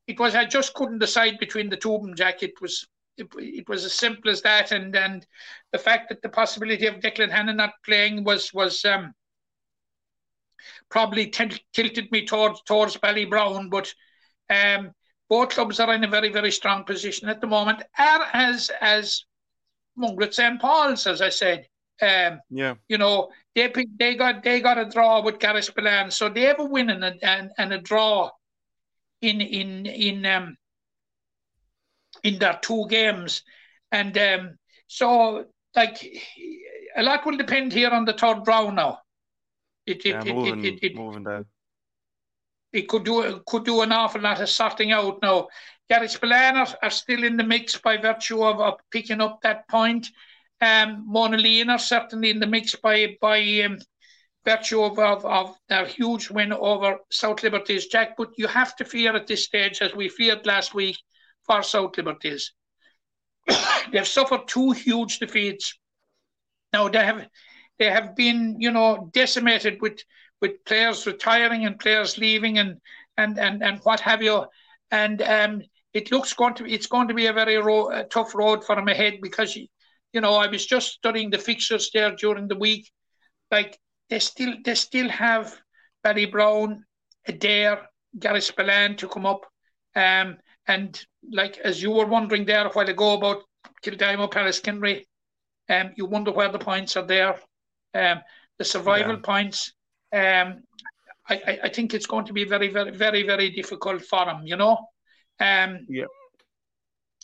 [0.06, 2.42] it was I just couldn't decide between the two of them, Jack.
[2.42, 5.26] It was it, it was as simple as that, and and
[5.72, 9.14] the fact that the possibility of Declan Hannon not playing was was um,
[10.90, 13.92] probably t- tilted me towards towards Ballybrown, but
[14.50, 14.92] um,
[15.28, 19.24] both clubs are in a very, very strong position at the moment, as as
[19.98, 20.60] Mungret St.
[20.60, 21.66] Paul's, as I said.
[22.02, 22.74] Um, yeah.
[22.88, 26.64] You know, they they got they got a draw with Garryspillane, so they have a
[26.64, 28.30] win and a, and, and a draw
[29.20, 30.56] in in in um
[32.24, 33.42] in their two games,
[33.92, 34.58] and um,
[34.88, 35.44] so
[35.76, 36.04] like
[36.96, 38.98] a lot will depend here on the third round now.
[39.86, 41.44] It, it, yeah, moving, it, it, it, moving down
[42.74, 45.48] it could do could do an awful lot of sorting out now.
[45.90, 50.08] Garryspillane are, are still in the mix by virtue of, of picking up that point.
[50.60, 53.78] Um, Monaleen are certainly in the mix by by um,
[54.44, 58.16] virtue of, of, of their huge win over South Liberties, Jack.
[58.16, 60.98] But you have to fear at this stage, as we feared last week,
[61.46, 62.52] for South Liberties.
[63.92, 65.78] They've suffered two huge defeats.
[66.72, 67.28] Now they have
[67.78, 70.00] they have been, you know, decimated with
[70.40, 72.80] with players retiring and players leaving and
[73.16, 74.44] and and, and what have you.
[74.90, 78.34] And um, it looks going to it's going to be a very ro- a tough
[78.34, 82.48] road for them ahead because you know I was just studying the fixtures there during
[82.48, 82.90] the week.
[83.50, 83.78] Like
[84.10, 85.54] they still they still have
[86.04, 86.80] Ballybrown,
[87.26, 87.86] Adair, Adare,
[88.18, 89.46] Garryspillane to come up.
[89.96, 93.42] Um, and like as you were wondering there a while ago about
[93.84, 95.04] Kildimo, Pallaskenry,
[95.68, 97.38] um, you wonder where the points are there.
[97.94, 98.20] Um,
[98.58, 99.20] the survival yeah.
[99.22, 99.72] points
[100.12, 100.62] um,
[101.28, 104.56] I, I think it's going to be very, very, very, very difficult for them, you
[104.56, 104.76] know.
[105.40, 106.04] Um, yeah.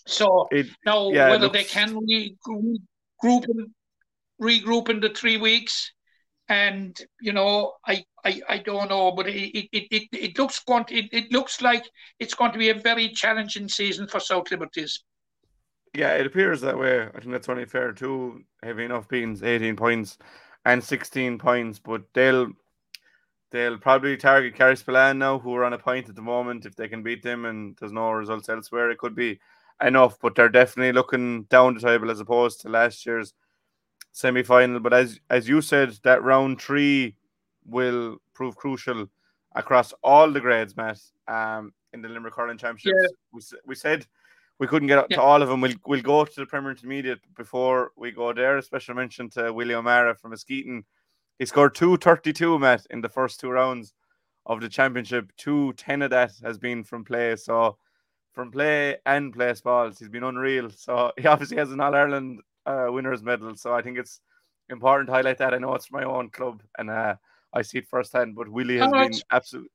[0.06, 1.58] So it, now yeah, whether looks...
[1.58, 3.46] they can regroup,
[4.40, 5.92] regroup in the three weeks,
[6.50, 10.84] and you know, I, I, I don't know, but it, it, it, it looks going
[10.86, 14.50] to, it, it looks like it's going to be a very challenging season for South
[14.50, 15.02] Liberties.
[15.94, 17.02] Yeah, it appears that way.
[17.02, 17.92] I think that's only fair.
[17.92, 20.18] Two heavy enough beans, eighteen points
[20.64, 22.50] and sixteen points, but they'll
[23.52, 26.66] They'll probably target Garryspillane now, who are on a point at the moment.
[26.66, 29.40] If they can beat them and there's no results elsewhere, it could be
[29.82, 30.18] enough.
[30.22, 33.34] But they're definitely looking down the table as opposed to last year's
[34.12, 34.80] semi final.
[34.80, 37.16] But as as you said, that round three
[37.66, 39.06] will prove crucial
[39.54, 41.00] across all the grades, Matt.
[41.28, 43.08] Um, in the Limerick Hurling Championships, yeah.
[43.32, 44.06] we, we said
[44.60, 45.16] we couldn't get yeah.
[45.16, 45.60] to all of them.
[45.60, 48.58] We'll we'll go to the Premier Intermediate before we go there.
[48.58, 50.84] A special mention to Willie O'Mara from Askeaton
[51.40, 53.94] he scored 232, Matt, in the first two rounds
[54.44, 55.32] of the championship.
[55.38, 57.34] Two ten of that has been from play.
[57.34, 57.78] So,
[58.32, 60.68] from play and place balls, he's been unreal.
[60.68, 63.56] So, he obviously has an All Ireland uh, winners medal.
[63.56, 64.20] So, I think it's
[64.68, 65.54] important to highlight that.
[65.54, 67.14] I know it's my own club and uh,
[67.52, 69.70] I see it firsthand, but Willie has been absolutely,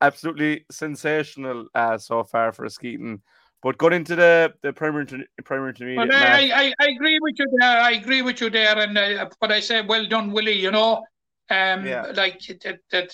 [0.00, 3.20] absolutely sensational uh, so far for Askeaton.
[3.62, 5.04] But going into the the Premier
[5.44, 7.80] Premier Intermediate, I, I, I agree with you there.
[7.80, 10.52] I agree with you there, and uh, but I say well done, Willie.
[10.52, 11.04] You know,
[11.50, 12.12] um, yeah.
[12.14, 12.78] like that.
[12.92, 13.12] that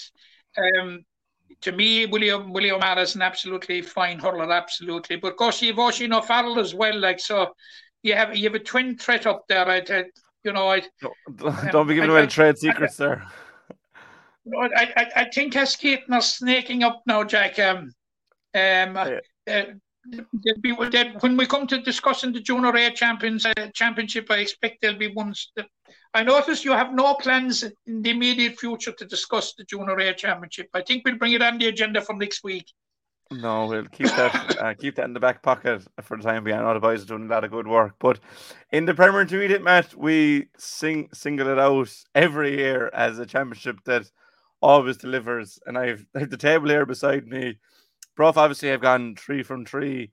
[0.58, 1.04] um,
[1.62, 5.16] to me, William William O'Mara is an absolutely fine hurler, absolutely.
[5.16, 6.98] But of course, you've Oisin O'Farrell as well.
[6.98, 7.54] Like so,
[8.04, 9.66] you have you have a twin threat up there.
[9.66, 10.04] I, I
[10.44, 10.82] you know, I
[11.36, 13.26] don't, don't be giving away the trade secrets I, there.
[14.56, 17.58] I, I, I think Askeaton are snaking up now, Jack.
[17.58, 17.92] Um, um,
[18.54, 19.18] yeah.
[19.48, 19.64] uh,
[20.60, 24.98] be, when we come to discussing the Junior A champions uh, championship, I expect there'll
[24.98, 25.66] be ones that
[26.12, 30.12] I notice you have no plans in the immediate future to discuss the Junior A
[30.12, 30.68] championship.
[30.74, 32.70] I think we'll bring it on the agenda for next week.
[33.30, 36.56] No, we'll keep that uh, keep that in the back pocket for the time being.
[36.56, 38.20] I know the boys are doing a lot of good work, but
[38.70, 43.78] in the Premier Intermediate match, we sing single it out every year as a championship
[43.86, 44.10] that
[44.60, 45.58] always delivers.
[45.66, 47.58] And I've, I have the table here beside me.
[48.14, 50.12] Bruff obviously have gone three from three,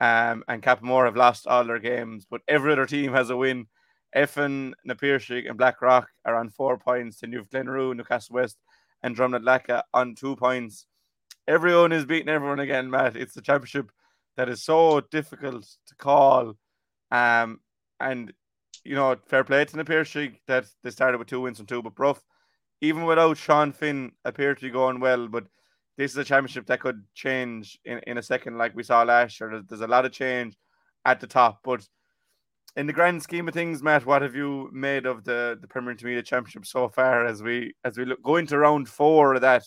[0.00, 3.66] um, and Cappamore have lost all their games, but every other team has a win.
[4.14, 8.56] Effin, Na Piarsaigh, and Blackrock are on four points, and you've Glenroe, Newcastle West,
[9.02, 10.86] and Lacca on two points
[11.46, 13.16] everyone is beating everyone again, Matt.
[13.16, 13.90] It's the championship
[14.36, 16.54] that is so difficult to call.
[17.10, 17.60] Um,
[18.00, 18.32] and
[18.84, 21.94] you know, fair play to the that they started with two wins and two, but
[21.94, 22.22] Bruff,
[22.80, 25.26] even without Sean Finn, appeared to be going well.
[25.28, 25.46] But
[25.96, 29.40] this is a championship that could change in, in a second, like we saw last
[29.40, 29.50] year.
[29.50, 30.56] There's, there's a lot of change
[31.04, 31.86] at the top, but
[32.76, 35.92] in the grand scheme of things, Matt, what have you made of the the Premier
[35.92, 39.64] Intermediate Championship so far as we as we look go into round four of that?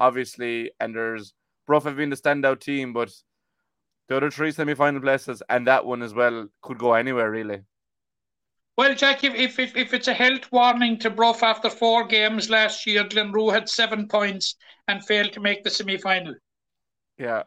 [0.00, 1.34] Obviously, and there's
[1.66, 3.12] Bruff have been the standout team, but
[4.08, 7.60] the other three semi-final places and that one as well could go anywhere really.
[8.76, 12.86] Well, Jack, if, if, if it's a health warning to Bruff after four games last
[12.86, 14.56] year, Glenroe had seven points
[14.88, 16.34] and failed to make the semi-final.
[17.18, 17.42] Yeah,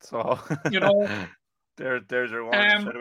[0.00, 1.08] so you know,
[1.76, 2.58] there, there's your one.
[2.58, 2.92] Um,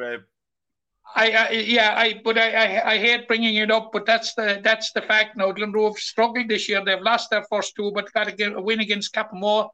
[1.15, 4.61] I, I, yeah I but I, I, I hate bringing it up but that's the
[4.63, 5.35] that's the fact.
[5.35, 6.83] Now Glenroe have struggled this year.
[6.83, 9.69] They've lost their first two but got a win against Cappamore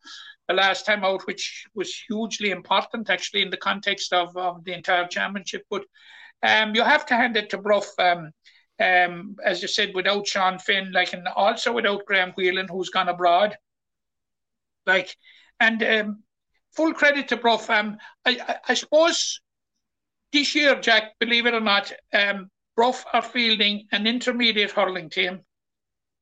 [0.47, 4.73] the last time out which was hugely important actually in the context of, of the
[4.73, 5.63] entire championship.
[5.69, 5.85] But
[6.41, 8.31] um you have to hand it to Bruff um
[8.79, 13.09] um as you said without Sean Finn like and also without Graham Whelan who's gone
[13.09, 13.55] abroad.
[14.87, 15.15] Like
[15.59, 16.23] and um
[16.75, 19.39] full credit to Bruff um I, I, I suppose
[20.33, 25.41] this year, Jack, believe it or not, um, Bruff are fielding an intermediate hurling team,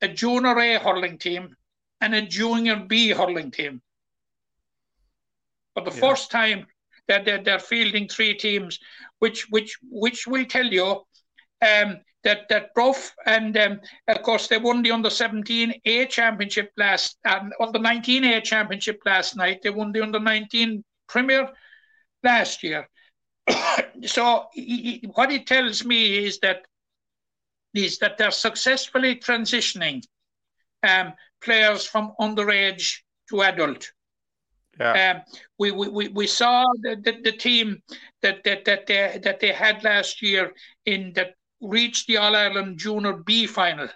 [0.00, 1.54] a junior A hurling team,
[2.00, 3.82] and a junior B hurling team.
[5.74, 6.00] For the yeah.
[6.00, 6.66] first time,
[7.08, 8.78] that they're, they're, fielding three teams,
[9.18, 11.04] which which which will tell you
[11.62, 16.72] um, that that Bruff and um, of course they won the under 17 A championship
[16.76, 19.60] last and under 19 A championship last night.
[19.62, 21.50] They won the under 19 Premier
[22.24, 22.88] last year.
[24.06, 26.66] so he, what it tells me is that
[27.74, 30.02] is that they're successfully transitioning
[30.82, 33.92] um, players from underage to adult.
[34.78, 35.22] Yeah.
[35.26, 37.82] Um, we, we, we saw the, the, the, team
[38.22, 40.52] that, that, that, they, that they had last year
[40.84, 43.88] in that reached the All Ireland Junior B final.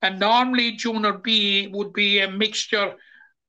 [0.00, 2.94] And normally, Junior B would be a mixture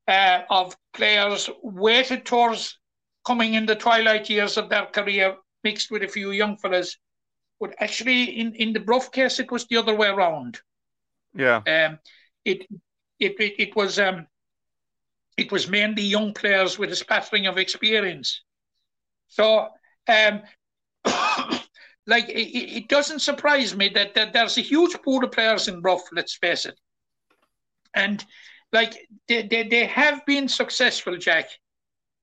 [0.08, 2.79] uh, of players weighted towards
[3.26, 6.98] coming in the twilight years of their career, mixed with a few young fellas.
[7.60, 10.60] But actually, in, in the Bruff case, it was the other way around.
[11.36, 11.58] Yeah.
[11.58, 12.00] Um,
[12.46, 12.66] it,
[13.20, 14.28] it, it, it was um,
[15.40, 18.42] it was mainly young players with a spattering of experience.
[19.28, 19.70] So,
[20.08, 20.42] um,
[22.08, 25.80] like, it, it, doesn't surprise me that, that there's a huge pool of players in
[25.80, 26.78] Bruff, let's face it.
[27.94, 28.24] And,
[28.74, 31.50] like, they, they, they have been successful, Jack,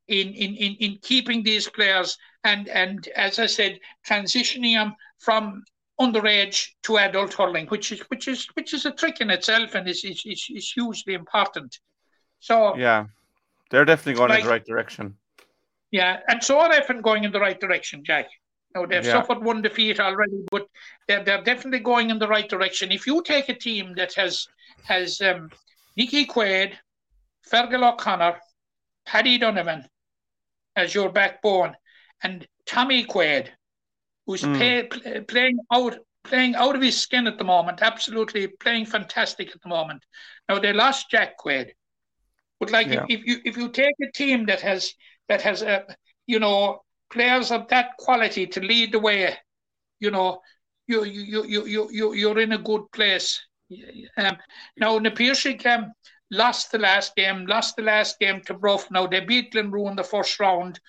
[0.08, 5.64] in, in, in, in keeping these players and, and, as I said, transitioning them from
[6.00, 9.88] underage to adult hurling, which is which is which is a trick in itself and
[9.88, 11.78] is is, is, is hugely important.
[12.40, 13.06] So yeah,
[13.70, 15.16] they're definitely going like, in the right direction.
[15.90, 18.26] Yeah, and so are Effin going in the right direction, Jack.
[18.74, 19.12] No, they've yeah.
[19.12, 20.66] suffered one defeat already, but
[21.08, 22.92] they're, they're definitely going in the right direction.
[22.92, 24.46] If you take a team that has
[24.84, 25.50] has um,
[25.96, 26.74] Nicky Quaid,
[27.50, 28.38] Fergal O'Connor,
[29.06, 29.86] Paddy Donovan,
[30.76, 31.74] as your backbone,
[32.22, 33.48] and Tommy Quaid,
[34.26, 34.58] who's mm.
[34.58, 39.62] pay, playing out playing out of his skin at the moment, absolutely playing fantastic at
[39.62, 40.02] the moment.
[40.48, 41.70] Now they lost Jack Quaid,
[42.58, 43.04] but like yeah.
[43.08, 44.92] if, if, you if you take a team that has
[45.28, 45.94] that has a uh,
[46.26, 49.36] you know players of that quality to lead the way,
[50.00, 50.40] you know
[50.86, 53.40] you you you you you you're in a good place.
[54.16, 54.36] Um,
[54.76, 55.92] now Na Piarsaigh um,
[56.30, 58.90] lost the last game, lost the last game to Bruff.
[58.90, 60.80] Now they beat Glenroe in the first round.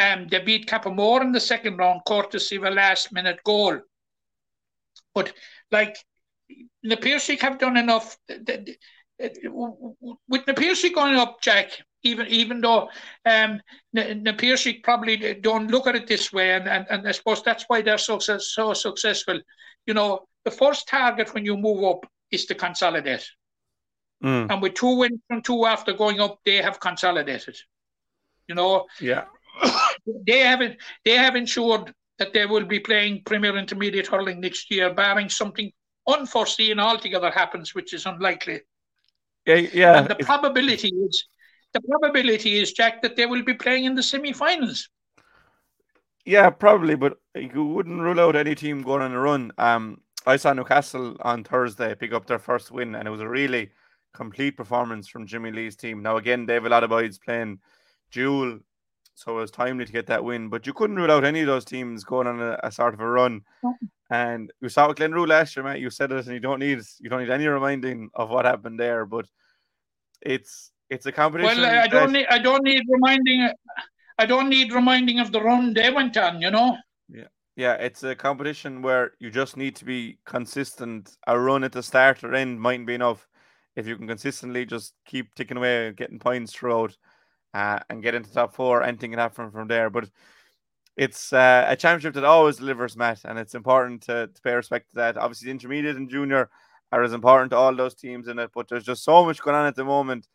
[0.00, 3.80] Um, they beat Cappamore in the second round, courtesy of a last minute goal.
[5.14, 5.32] But
[5.70, 5.96] like
[6.82, 8.16] Na Piarsaigh have done enough.
[8.28, 11.70] With Na Piarsaigh going up, Jack,
[12.02, 12.90] even even though
[13.24, 13.60] um,
[13.92, 17.64] Na Piarsaigh probably don't look at it this way, and, and, and I suppose that's
[17.68, 19.40] why they're so, so successful.
[19.86, 23.26] You know, the first target when you move up is to consolidate.
[24.24, 24.50] Mm.
[24.50, 27.56] And with two wins from two after going up, they have consolidated.
[28.48, 29.24] You know, yeah,
[30.26, 30.76] they haven't.
[31.04, 35.70] They have ensured that they will be playing Premier Intermediate hurling next year, barring something
[36.08, 38.60] unforeseen altogether happens, which is unlikely.
[39.44, 39.98] Yeah, yeah.
[39.98, 41.26] And the probability is
[41.72, 44.88] the probability is, Jack, that they will be playing in the semi-finals.
[46.24, 49.52] Yeah, probably, but you wouldn't rule out any team going on a run.
[49.58, 53.28] Um, I saw Newcastle on Thursday pick up their first win, and it was a
[53.28, 53.70] really
[54.16, 56.02] complete performance from Jimmy Lee's team.
[56.02, 57.60] Now, again, they have a lot of boys playing
[58.10, 58.58] dual,
[59.14, 60.48] so it was timely to get that win.
[60.48, 63.00] But you couldn't rule out any of those teams going on a, a sort of
[63.00, 63.42] a run.
[64.10, 65.80] And you saw with Glenroe last year, Matt.
[65.80, 68.80] You said it, and you don't need you don't need any reminding of what happened
[68.80, 69.04] there.
[69.04, 69.26] But
[70.20, 71.60] it's it's a competition.
[71.60, 73.50] Well, I don't that- need I don't need reminding.
[74.18, 76.40] I don't need reminding of the run they went on.
[76.40, 76.78] You know.
[77.08, 77.28] Yeah.
[77.56, 81.16] Yeah, it's a competition where you just need to be consistent.
[81.26, 83.26] A run at the start or end mightn't be enough.
[83.76, 86.96] If you can consistently just keep ticking away, getting points throughout,
[87.54, 89.90] uh, and get into top four, anything can happen from there.
[89.90, 90.08] But
[90.96, 94.90] it's uh, a championship that always delivers, Matt, and it's important to, to pay respect
[94.90, 95.18] to that.
[95.18, 96.48] Obviously, the intermediate and junior
[96.92, 99.56] are as important to all those teams in it, but there's just so much going
[99.56, 100.26] on at the moment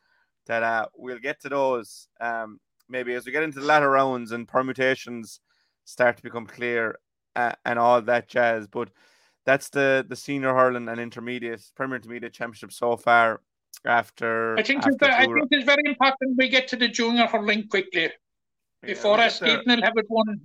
[0.46, 4.32] that uh, we'll get to those um, maybe as we get into the latter rounds
[4.32, 5.40] and permutations
[5.86, 7.00] start to become clear
[7.36, 8.68] uh, and all that jazz.
[8.68, 8.90] But
[9.46, 13.42] that's the the senior hurling and intermediate, Premier Intermediate Championship so far.
[13.86, 17.26] After I think after it's, I think it's very important we get to the junior
[17.26, 18.12] hurling quickly
[18.84, 19.38] before us.
[19.38, 20.42] Stephen will have it won.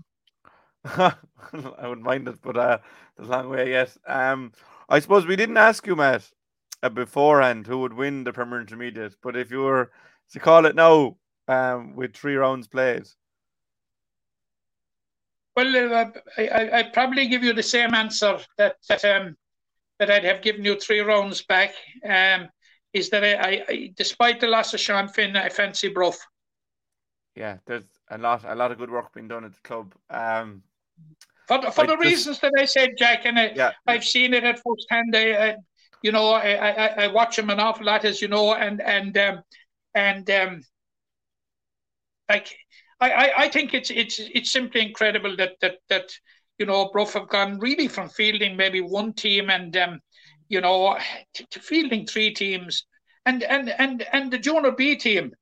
[0.85, 2.79] I wouldn't mind it, but uh,
[3.17, 3.95] there's a long way yet.
[4.07, 4.53] Um,
[4.89, 6.31] I suppose we didn't ask you, Matt,
[6.83, 9.17] uh, beforehand who would win the Premier Intermediate.
[9.23, 9.91] But if you were
[10.33, 11.17] to call it now,
[11.49, 13.07] um, with three rounds played,
[15.57, 19.37] Well, uh, I, I I'd probably give you the same answer that that um
[19.99, 21.73] that I'd have given you three rounds back.
[22.05, 22.49] Um,
[22.93, 26.19] is that I, I, I despite the loss of Sean Finn, I fancy Bruff.
[27.35, 29.95] yeah, there's a lot, a lot of good work being done at the club.
[30.11, 30.63] Um,
[31.49, 34.05] For the, for I the just- reasons that I said, Jack, and I, yeah, I've
[34.05, 35.15] seen it at first hand.
[35.17, 35.57] I, I
[36.03, 39.17] you know, I, I, I watch him an awful lot, as you know, and and
[39.19, 39.43] um,
[39.95, 40.63] and um,
[42.29, 42.57] like
[43.01, 46.13] I, I, I think it's it's it's simply incredible that that that
[46.59, 50.01] you know Bruff have gone really from fielding maybe one team and um,
[50.49, 50.99] you know
[51.35, 52.87] to, to fielding three teams
[53.27, 55.33] and and and and the junior B team,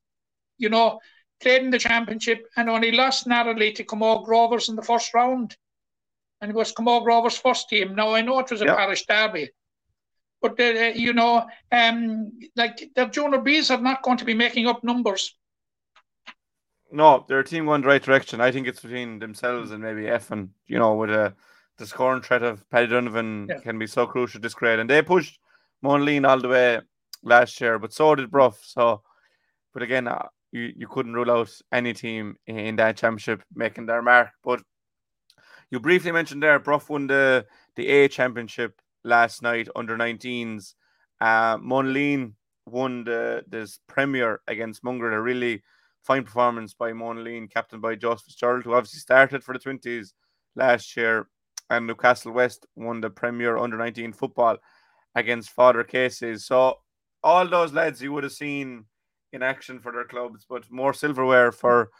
[0.58, 0.98] you know,
[1.40, 5.56] played in the championship and only lost narrowly to Camogue Rovers in the first round.
[6.40, 7.94] And it was Camogue Rovers' first team.
[7.94, 8.74] Now I know it was a Yeah.
[8.76, 9.50] parish derby,
[10.42, 14.66] but uh, you know, um, like the junior Bs are not going to be making
[14.66, 15.36] up numbers.
[16.94, 18.40] No, they're a team going the right direction.
[18.40, 21.34] I think it's between themselves and maybe Effin, you know, with a
[21.76, 23.58] the scoring threat of Paddy Donovan Yeah.
[23.58, 24.78] can be so crucial this grade.
[24.78, 25.40] And they pushed
[25.84, 26.80] Monaleen all the way
[27.24, 28.60] last year, but so did Bruff.
[28.64, 29.02] So,
[29.72, 34.02] but again, uh, you, you couldn't rule out any team in that championship making their
[34.02, 34.28] mark.
[34.44, 34.62] But
[35.70, 40.74] you briefly mentioned there, Bruff won the, the A championship last night under 19s.
[41.20, 42.34] Uh, Monaleen
[42.66, 45.64] won the this Premier against Mungret, a really
[46.04, 50.12] fine performance by Monaleen, captained by Joseph Fitzgerald, who obviously started for the 20s
[50.54, 51.28] last year.
[51.70, 54.58] And Newcastle West won the Premier under 19 football
[55.14, 56.44] against Father Casey's.
[56.44, 56.78] So
[57.22, 58.84] all those lads you would have seen
[59.32, 61.90] in action for their clubs, but more silverware for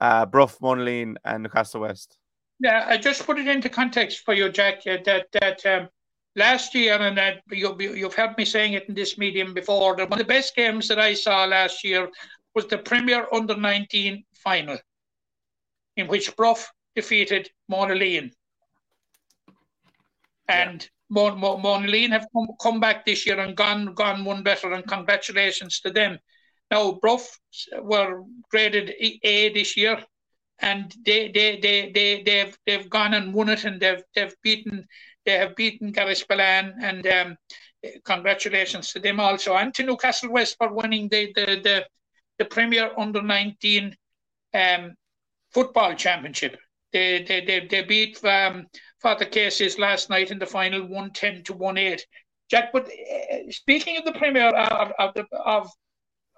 [0.00, 2.18] uh, Bruff, Monaleen, and Newcastle West.
[2.60, 4.86] Yeah, I just put it into context for you, Jack.
[4.86, 5.88] uh, That that um,
[6.36, 9.96] last year, and that you, you've heard me saying it in this medium before.
[9.96, 12.08] That one of the best games that I saw last year
[12.54, 14.78] was the Premier Under 19 final,
[15.96, 18.32] in which Bruff defeated Monaleen.
[20.48, 24.72] And Mon Mon Monaleen have come, come back this year and gone gone one better,
[24.72, 26.18] and congratulations to them.
[26.70, 27.38] Now, Bruff
[27.80, 30.02] were graded A this year,
[30.60, 34.86] and they they they they they've they've gone and won it, and they've they've beaten
[35.24, 37.36] they have beaten Garryspillane, and um,
[38.04, 41.86] congratulations to them also, and to Newcastle West for winning the the the,
[42.38, 43.96] the Premier Under nineteen
[44.54, 44.94] um,
[45.52, 46.56] football championship.
[46.92, 48.66] They they they, they beat um,
[49.02, 52.06] Father Casey's last night in the final, one ten to one eight.
[52.50, 55.70] Jack, but uh, speaking of the Premier of of the of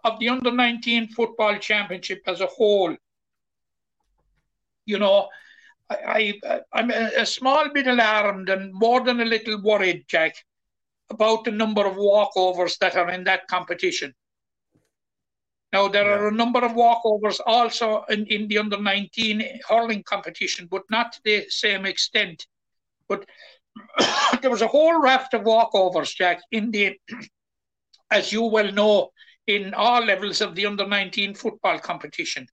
[0.04, 2.96] of the under 19 football championship as a whole,
[4.86, 5.28] you know,
[5.90, 10.34] I, I I'm a, a small bit alarmed and more than a little worried, Jack,
[11.10, 14.14] about the number of walkovers that are in that competition.
[15.72, 20.66] Now there are a number of walkovers also in, in the under 19 hurling competition,
[20.70, 22.46] but not to the same extent.
[23.08, 23.26] But
[24.42, 26.98] there was a whole raft of walkovers, Jack, in the
[28.10, 29.10] as you well know,
[29.46, 32.46] in all levels of the under 19 football competition.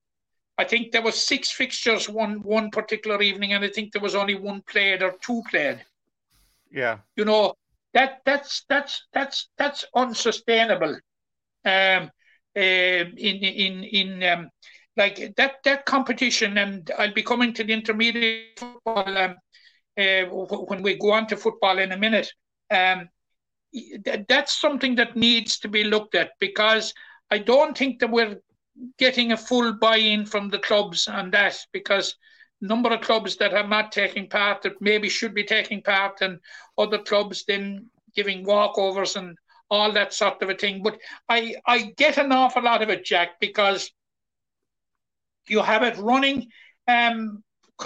[0.59, 4.15] I think there was six fixtures one one particular evening, and I think there was
[4.15, 5.85] only one played or two played.
[6.71, 6.99] Yeah.
[7.15, 7.53] You know
[7.93, 10.99] that that's that's that's that's unsustainable.
[11.65, 12.11] Um,
[12.57, 14.49] in in in um,
[14.95, 19.35] like that that competition, and I'll be coming to the intermediate football um,
[19.97, 22.31] uh, when we go on to football in a minute.
[22.71, 23.09] Um,
[24.27, 26.93] that's something that needs to be looked at because
[27.29, 28.37] I don't think that we're
[28.97, 32.15] getting a full buy-in from the clubs on that because
[32.61, 36.39] number of clubs that are not taking part that maybe should be taking part and
[36.77, 39.37] other clubs then giving walkovers and
[39.69, 40.81] all that sort of a thing.
[40.83, 40.99] But
[41.29, 43.91] I, I get an awful lot of it, Jack, because
[45.47, 46.47] you have it running
[46.87, 47.43] um,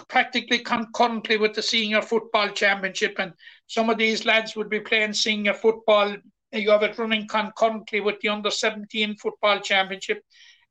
[0.08, 3.34] practically concurrently with the senior football championship, and
[3.68, 6.16] some of these lads would be playing senior football.
[6.52, 10.24] You have it running concurrently with the under 17 football championship,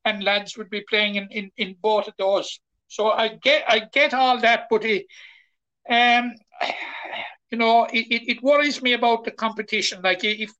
[0.04, 2.60] and lads would be playing in, in, in both of those.
[2.88, 5.06] So I get I get all that, but it,
[5.88, 6.34] um,
[7.50, 10.02] you know, it, it worries me about the competition.
[10.02, 10.52] Like if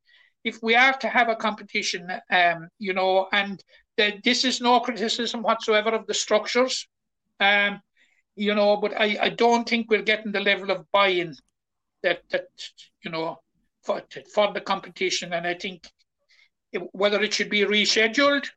[0.44, 3.62] if we are to have a competition, um, you know, and
[3.96, 6.86] the, this is no criticism whatsoever of the structures,
[7.40, 7.80] um,
[8.36, 11.34] you know, but I, I don't think we're getting the level of buy-in
[12.02, 12.46] that that
[13.04, 13.38] you know
[13.82, 15.86] for for the competition, and I think
[16.92, 18.48] whether it should be rescheduled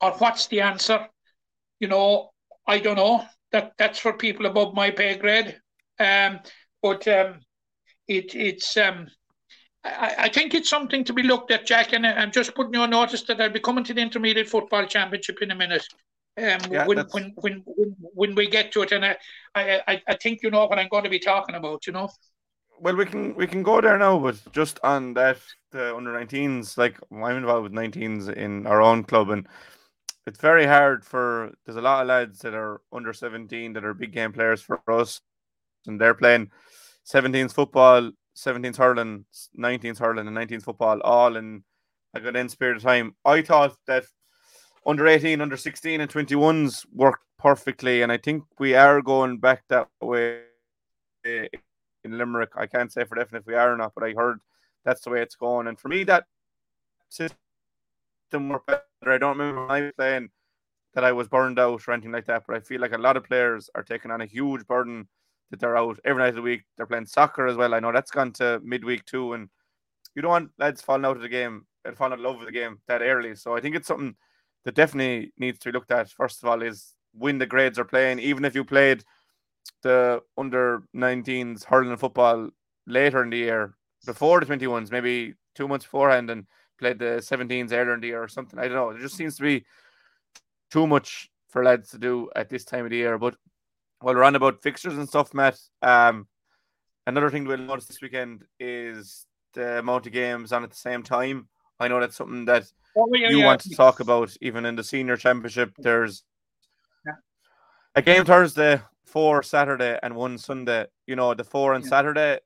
[0.00, 1.06] or what's the answer,
[1.80, 2.30] you know,
[2.66, 3.24] I don't know.
[3.52, 5.60] That that's for people above my pay grade.
[5.98, 6.40] Um,
[6.82, 7.40] but um,
[8.08, 9.08] it it's um
[9.86, 12.80] I, I, think it's something to be looked at, Jack, and I'm just putting you
[12.80, 15.86] on notice that I'll be coming to the Intermediate Football Championship in a minute.
[16.38, 19.16] Um, yeah, when, when, when, when, when we get to it, and I,
[19.54, 22.10] I, I think you know what I'm going to be talking about, you know.
[22.78, 25.38] Well, we can we can go there now, but just on that
[25.70, 29.48] the under 19s, like I'm involved with 19s in our own club, and
[30.26, 33.94] it's very hard for there's a lot of lads that are under 17 that are
[33.94, 35.22] big game players for us,
[35.86, 36.50] and they're playing
[37.10, 39.24] 17s football 17th hurling,
[39.58, 41.64] 19th hurling, and 19th football all in
[42.14, 43.14] a good end period of time.
[43.24, 44.04] I thought that
[44.86, 49.64] under 18, under 16, and 21s worked perfectly, and I think we are going back
[49.68, 50.42] that way
[51.24, 51.48] eh,
[52.04, 52.50] in Limerick.
[52.56, 54.38] I can't say for definite if we are or not, but I heard
[54.84, 55.66] that's the way it's going.
[55.66, 56.24] And for me, that
[57.08, 57.38] system
[58.48, 58.82] worked better.
[59.04, 60.30] I don't remember was playing
[60.94, 63.16] that I was burned out or anything like that, but I feel like a lot
[63.16, 65.08] of players are taking on a huge burden
[65.50, 66.62] that they're out every night of the week.
[66.76, 67.74] They're playing soccer as well.
[67.74, 69.48] I know that's gone to midweek too, and
[70.14, 72.46] you don't want lads falling out of the game and falling out of love with
[72.46, 73.34] the game that early.
[73.36, 74.16] So I think it's something
[74.64, 76.10] that definitely needs to be looked at.
[76.10, 79.04] First of all, is when the grades are playing, even if you played
[79.82, 82.50] the under 19s hurling and football
[82.86, 83.74] later in the year
[84.04, 86.46] before the 21s, maybe two months beforehand, and
[86.78, 88.58] played the 17s earlier in the year or something.
[88.58, 88.92] I don't know.
[88.92, 89.64] There just seems to be
[90.70, 93.18] too much for lads to do at this time of the year.
[93.18, 93.36] But
[94.06, 96.28] while we're on about fixtures and stuff, Matt, um,
[97.08, 101.02] another thing we'll notice this weekend is the amount of games on at the same
[101.02, 101.48] time.
[101.80, 103.46] I know that's something that oh, yeah, you yeah.
[103.46, 105.72] want to talk about, even in the senior championship.
[105.76, 106.22] There's
[107.04, 107.14] yeah.
[107.96, 110.86] a game Thursday, four Saturday, and one Sunday.
[111.08, 112.38] You know, the four on Saturday,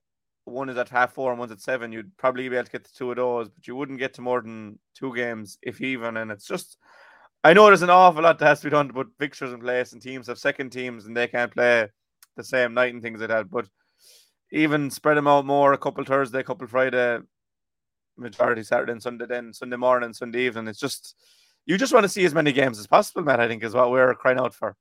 [0.46, 1.92] one is at half four and one's at seven.
[1.92, 4.22] You'd probably be able to get to two of those, but you wouldn't get to
[4.22, 6.16] more than two games, if even.
[6.16, 6.78] And it's just
[7.42, 9.60] I know there's an awful lot that has to be done to put fixtures in
[9.60, 11.88] place, and teams have second teams and they can't play
[12.36, 13.50] the same night and things like that.
[13.50, 13.66] But
[14.52, 17.18] even spread them out more, a couple Thursday, a couple Friday,
[18.18, 20.68] majority Saturday and Sunday, then Sunday morning, Sunday evening.
[20.68, 21.16] It's just
[21.64, 23.40] you just want to see as many games as possible, Matt.
[23.40, 24.76] I think is what we're crying out for.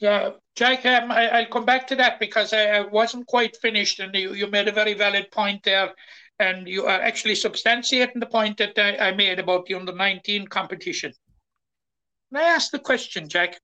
[0.00, 3.98] Yeah, Jack, um, I, will come back to that because I, I, wasn't quite finished,
[3.98, 5.92] and you, you made a very valid point there
[6.38, 10.46] and you are actually substantiating the point that I, I made about the under 19
[10.46, 11.12] competition.
[12.34, 13.58] I ask the question, Jack,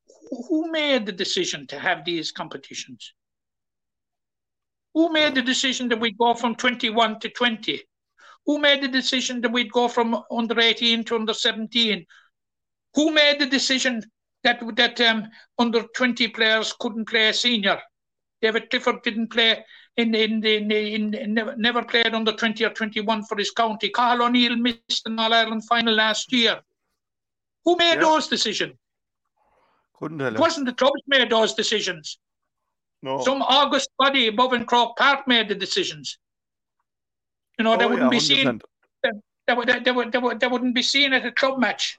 [0.48, 3.12] who made the decision to have these competitions?
[4.94, 7.82] Who made the decision that we'd go from 21 to 20?
[8.46, 12.06] Who made the decision that we'd go from under 18 to under 17?
[12.94, 14.02] Who made the decision
[14.44, 17.80] that that um, under 20 players couldn't play a senior?
[18.40, 19.64] David Clifford didn't play
[19.96, 23.88] in, in, in, in, in never, never played under 20 or 21 for his county.
[23.90, 26.60] Carl O'Neill missed an All Ireland final last year.
[27.64, 28.74] Who made those decisions?
[29.98, 32.18] Couldn't tell It wasn't the clubs made those decisions.
[33.02, 33.20] No.
[33.20, 36.18] Some August body above in Croke Park made the decisions.
[37.58, 38.60] You know, oh, they wouldn't yeah, be seen.
[39.02, 39.10] They,
[39.46, 41.98] they, they, they, they, they wouldn't be seen at a club match.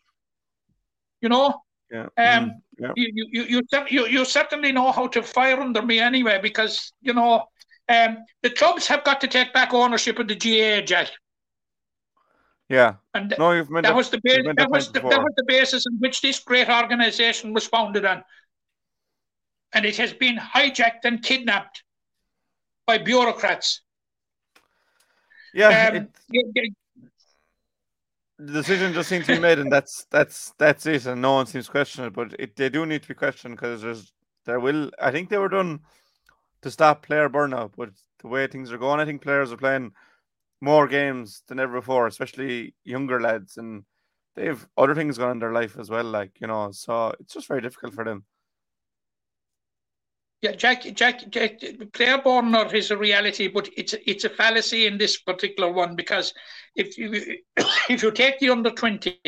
[1.22, 2.08] You know, yeah.
[2.18, 2.91] Um, yeah.
[2.96, 7.14] You, you, you, you, you certainly know how to fire under me anyway, because, you
[7.14, 7.46] know,
[7.89, 11.09] um, the clubs have got to take back ownership of the GAA, Jack.
[12.69, 12.95] Yeah.
[13.13, 15.86] And no, you've that, that was the base, that, was the, that was the basis
[15.86, 18.23] on which this great organization was founded on.
[19.73, 21.83] And it has been hijacked and kidnapped
[22.88, 23.81] by bureaucrats.
[25.53, 25.89] Yeah.
[25.93, 26.73] Um, it,
[28.38, 31.45] the decision just seems to be made, and that's that's that's it, and no one
[31.45, 32.13] seems to question it.
[32.13, 34.11] But it, they do need to be questioned because there's
[34.45, 34.91] there will.
[34.99, 35.79] I think they were done
[36.66, 37.91] to stop player burnout, but
[38.24, 39.91] the way things are going, I think players are playing
[40.61, 43.84] more games than ever before, especially younger lads, and
[44.36, 46.05] they've other things going on in their life as well.
[46.05, 48.26] Like you know, so it's just very difficult for them.
[50.41, 51.59] Yeah, Jack, Jack, Jack
[51.93, 56.34] player burnout is a reality, but it's it's a fallacy in this particular one because
[56.76, 57.38] if you
[57.89, 59.20] if you take the under twenty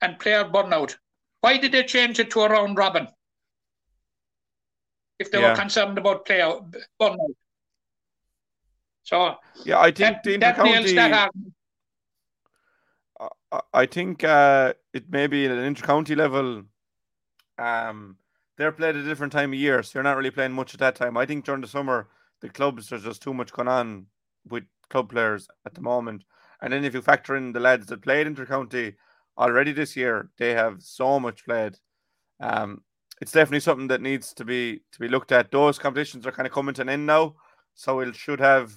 [0.00, 0.94] and player burnout,
[1.40, 3.08] why did they change it to a round robin?
[5.18, 5.50] If they Yeah.
[5.50, 6.60] were concerned about player
[7.00, 7.34] burnout.
[9.02, 11.30] So Yeah, I think that, that nails that.
[13.50, 16.64] I- I think uh, it may be at an intercounty level.
[17.56, 18.18] Um,
[18.56, 20.80] they're played at a different time of year, so you're not really playing much at
[20.80, 21.16] that time.
[21.16, 22.08] I think during the summer,
[22.42, 24.06] the clubs there's just too much going on
[24.46, 26.24] with club players at the moment.
[26.60, 28.96] And then if you factor in the lads that played intercounty
[29.38, 31.76] already this year, they have so much played.
[32.40, 32.82] Um,
[33.20, 35.50] it's definitely something that needs to be to be looked at.
[35.50, 37.34] Those competitions are kind of coming to an end now,
[37.74, 38.72] so we should have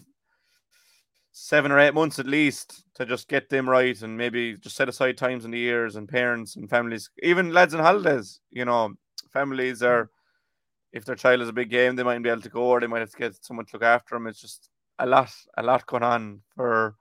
[1.33, 4.89] seven or eight months at least to just get them right and maybe just set
[4.89, 8.41] aside times in the years and parents and families, even lads and holidays.
[8.49, 8.93] You know,
[9.31, 10.09] families are
[10.91, 12.87] if their child has a big game, they mightn't be able to go, or they
[12.87, 14.27] might have to get someone to look after them.
[14.27, 14.69] It's just
[14.99, 16.95] a lot, a lot going on for,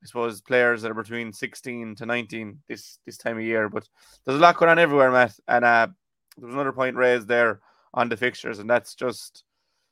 [0.00, 3.68] I suppose, players that are between sixteen to nineteen this this time of year.
[3.68, 3.88] But
[4.24, 5.34] there's a lot going on everywhere, Matt.
[5.48, 5.88] And uh,
[6.36, 7.60] there was another point raised there
[7.92, 9.44] on the fixtures, and that's just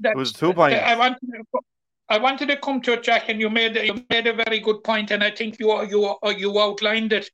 [0.03, 0.81] it was two points.
[0.83, 1.61] I wanted to,
[2.09, 4.83] I wanted to come to it, Jack, and you made you made a very good
[4.83, 7.31] point, and I think you you you outlined it.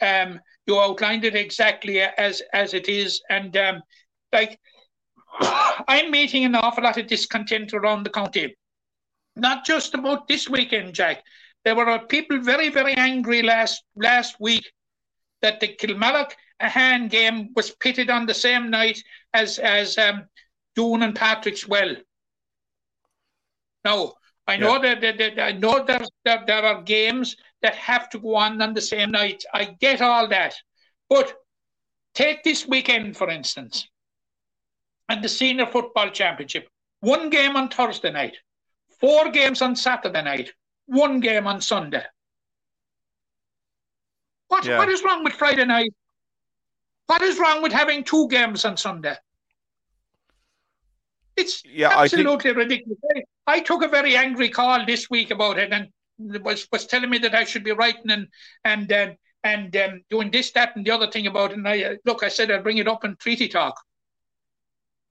[0.00, 3.82] Um, you outlined it exactly as as it is, and um,
[4.32, 4.58] like
[5.88, 8.54] I'm meeting an awful lot of discontent around the county,
[9.34, 11.22] not just about this weekend, Jack.
[11.64, 14.70] There were people very very angry last last week
[15.40, 16.32] that the Kilmallock
[16.62, 19.02] Ahane game was pitted on the same night
[19.34, 20.24] as as um,
[20.76, 21.96] Doon and Patrickswell.
[23.84, 24.14] Now,
[24.46, 28.18] I know that, that, that I know there, that there are games that have to
[28.18, 29.44] go on on the same night.
[29.52, 30.54] I get all that,
[31.08, 31.34] but
[32.14, 33.88] take this weekend for instance,
[35.08, 36.68] and the senior football championship.
[37.00, 38.36] One game on Thursday night,
[39.00, 40.52] four games on Saturday night,
[40.86, 42.04] one game on Sunday.
[44.48, 44.78] What Yeah.
[44.78, 45.92] what is wrong with Friday night?
[47.06, 49.16] What is wrong with having two games on Sunday?
[51.36, 52.98] It's Yeah, I think- absolutely ridiculous.
[53.46, 55.88] I, took a very angry call this week about it, and
[56.18, 58.28] was was telling me that I should be writing and
[58.64, 61.56] and um, and um, doing this, that, and the other thing about it.
[61.56, 63.74] And I uh, look, I said I'd bring it up in treaty talk.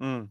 [0.01, 0.29] Mm.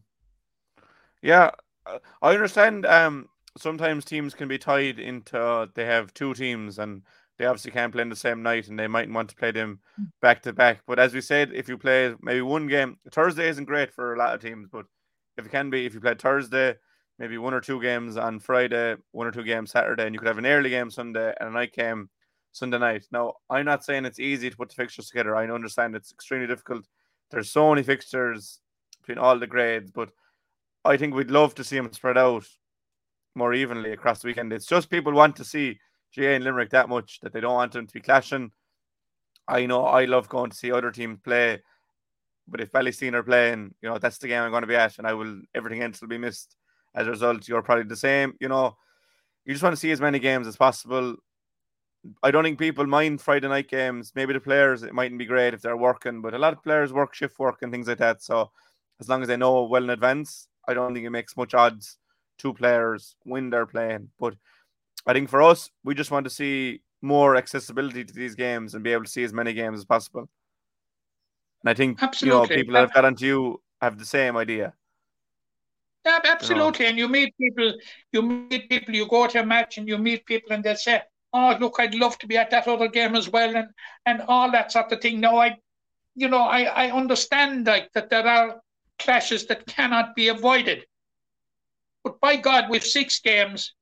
[1.21, 1.51] Yeah,
[1.85, 2.85] uh, I understand.
[2.85, 7.03] Um, sometimes teams can be tied into they have two teams and
[7.41, 9.79] they obviously can't play in the same night and they mightn't want to play them
[10.21, 10.81] back to back.
[10.85, 14.19] But as we said, if you play maybe one game, Thursday isn't great for a
[14.19, 14.85] lot of teams, but
[15.37, 16.75] if it can be, if you play Thursday,
[17.17, 20.27] maybe one or two games on Friday, one or two games Saturday, and you could
[20.27, 22.11] have an early game Sunday and a night game
[22.51, 23.07] Sunday night.
[23.11, 25.35] Now, I'm not saying it's easy to put the fixtures together.
[25.35, 26.85] I understand it's extremely difficult.
[27.31, 28.59] There's so many fixtures
[28.99, 30.11] between all the grades, but
[30.85, 32.45] I think we'd love to see them spread out
[33.33, 34.53] more evenly across the weekend.
[34.53, 35.79] It's just people want to see
[36.15, 38.51] GAA and Limerick that much that they don't want them to be clashing.
[39.47, 41.61] I know I love going to see other teams play,
[42.47, 44.97] but if Ballysteen are playing, you know, that's the game I'm going to be at,
[44.97, 46.55] and I will everything else will be missed.
[46.93, 48.33] As a result, you're probably the same.
[48.39, 48.75] You know,
[49.45, 51.15] you just want to see as many games as possible.
[52.23, 54.11] I don't think people mind Friday night games.
[54.15, 56.91] Maybe the players, it mightn't be great if they're working, but a lot of players
[56.91, 58.23] work shift work and things like that.
[58.23, 58.51] So
[58.99, 61.97] as long as they know well in advance, I don't think it makes much odds
[62.37, 64.09] two players when they're playing.
[64.19, 64.35] But
[65.05, 68.83] I think for us, we just want to see more accessibility to these games and
[68.83, 70.29] be able to see as many games as possible.
[71.63, 74.73] And I think you know people that have got onto you have the same idea.
[76.05, 76.87] Yeah, absolutely.
[76.87, 77.73] And you meet people,
[78.11, 81.01] you meet people, you go to a match and you meet people and they say,
[81.33, 83.69] Oh, look, I'd love to be at that other game as well, and
[84.05, 85.19] and all that sort of thing.
[85.19, 85.57] Now I
[86.15, 88.61] you know, I, I understand like that there are
[88.99, 90.85] clashes that cannot be avoided.
[92.03, 93.73] But by God, we've six games.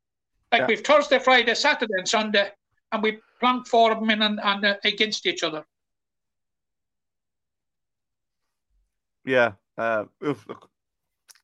[0.52, 0.68] Like Yeah.
[0.68, 2.52] we've Thursday, Friday, Saturday, and Sunday,
[2.92, 5.66] and we plunk four of them in on, on, uh, against each other.
[9.26, 9.54] Yeah.
[9.78, 10.70] Uh, oof, look,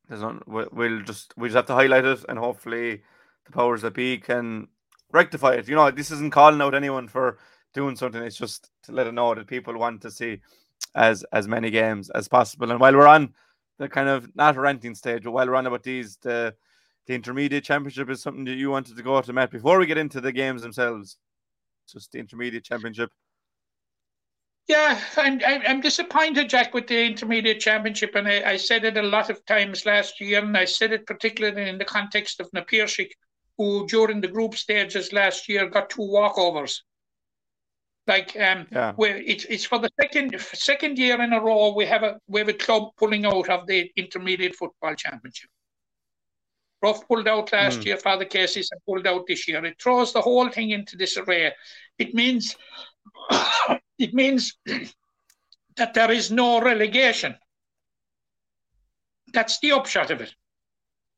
[0.07, 3.03] there's we- we'll just we just have to highlight it, and hopefully
[3.45, 4.67] the powers that be can
[5.11, 5.67] rectify it.
[5.67, 7.37] You know, this isn't calling out anyone for
[7.73, 8.21] doing something.
[8.23, 10.41] It's just to let it know that people want to see
[10.95, 12.71] as as many games as possible.
[12.71, 13.35] And while we're on
[13.77, 16.55] the kind of not ranting stage, but while we're on about these, the
[17.07, 19.51] the intermediate championship is something that you wanted to go to, Matt.
[19.51, 21.17] Before we get into the games themselves,
[21.87, 23.11] just the intermediate championship.
[24.67, 28.97] Yeah, I'm, I'm I'm disappointed, Jack, with the intermediate championship, and I, I said it
[28.97, 32.51] a lot of times last year, and I said it particularly in the context of
[32.51, 33.11] Na Piarsaigh,
[33.59, 36.79] who during the group stages last year got two walkovers.
[38.07, 38.93] Like um, Yeah.
[38.93, 42.39] where it's it's for the second second year in a row we have a we
[42.39, 45.49] have a club pulling out of the intermediate football championship.
[46.81, 47.85] Rough pulled out last Mm.
[47.85, 49.63] year, Father Casey's have pulled out this year.
[49.65, 51.53] It throws the whole thing into disarray.
[51.97, 52.55] It means
[53.99, 54.57] it means
[55.77, 57.35] that there is no relegation.
[59.33, 60.33] That's the upshot of it.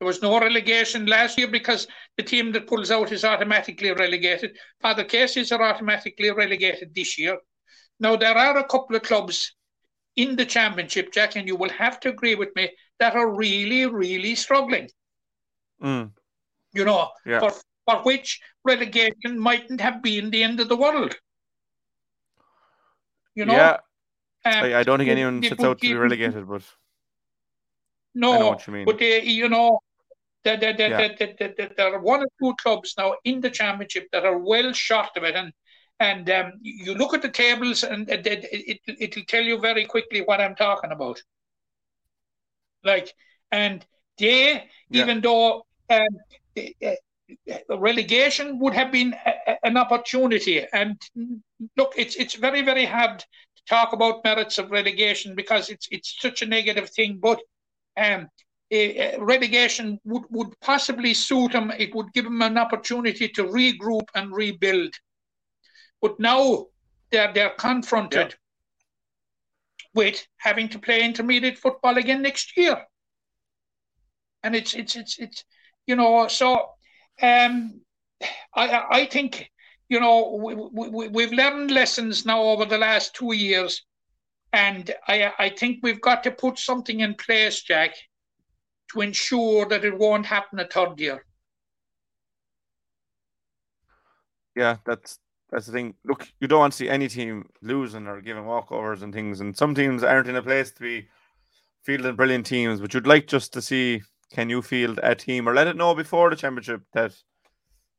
[0.00, 4.56] There was no relegation last year because the team that pulls out is automatically relegated.
[4.80, 7.38] Father Casey's are automatically relegated this year.
[8.00, 9.56] Now, there are a couple of clubs
[10.14, 13.86] in the championship, Jack, and you will have to agree with me, that are really,
[13.86, 14.88] really struggling.
[15.82, 16.12] Mm.
[16.72, 17.40] You know, Yeah.
[17.40, 17.52] for,
[17.86, 21.16] for which relegation mightn't have been the end of the world.
[23.34, 23.76] You know, yeah,
[24.44, 26.62] Um, I, I don't think anyone sets out to be relegated, but
[28.14, 28.86] No, I know what you mean.
[28.86, 29.80] but they, you know,
[30.44, 30.98] there, there, there, Yeah.
[30.98, 34.24] there, there, there, there, there are one or two clubs now in the championship that
[34.24, 35.52] are well short of it, and
[36.00, 39.84] and um, you look at the tables, and it, it, it it'll tell you very
[39.84, 41.22] quickly what I'm talking about.
[42.84, 43.12] Like,
[43.50, 43.84] and
[44.18, 45.02] they, Yeah.
[45.02, 45.62] even though uh,
[47.68, 51.00] relegation would have been a, an opportunity, and
[51.76, 56.16] look, it's it's very very hard to talk about merits of relegation because it's it's
[56.20, 57.40] such a negative thing, but
[57.96, 58.28] um,
[58.70, 61.70] eh, eh, relegation would, would possibly suit them.
[61.76, 64.94] It would give them an opportunity to regroup and rebuild.
[66.00, 66.66] But now
[67.10, 68.36] they're they're confronted
[69.94, 72.86] with having to play intermediate football again next year,
[74.42, 75.44] and it's it's it's it's
[75.88, 76.70] you know so
[77.22, 77.80] um,
[78.54, 79.50] I I think
[79.88, 80.40] you know
[80.72, 83.84] we, we- we've learned lessons now over the last two years.
[84.52, 87.94] And I, I think we've got to put something in place, Jack,
[88.92, 91.24] to ensure that it won't happen a third year.
[94.56, 95.18] yeah, that's
[95.50, 95.94] that's the thing.
[96.04, 99.56] Look, you don't want to see any team losing or giving walkovers and things, and
[99.56, 101.08] some teams aren't in a place to be
[101.84, 102.80] fielding brilliant teams.
[102.80, 105.94] But you'd like just to see can you field a team or let it know
[105.94, 107.14] before the championship that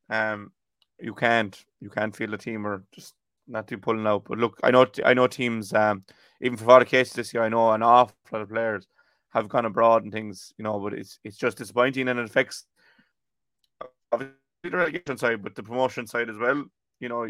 [0.09, 0.51] um
[0.99, 3.15] you can't you can't field a team or just
[3.47, 4.25] not do pulling out.
[4.25, 6.03] But look, I know I know teams um
[6.41, 8.87] even for Father Case this year, I know an awful lot of players
[9.29, 12.65] have gone abroad and things, you know, but it's it's just disappointing and it affects
[14.11, 16.65] obviously the relegation side, but the promotion side as well.
[16.99, 17.29] You know,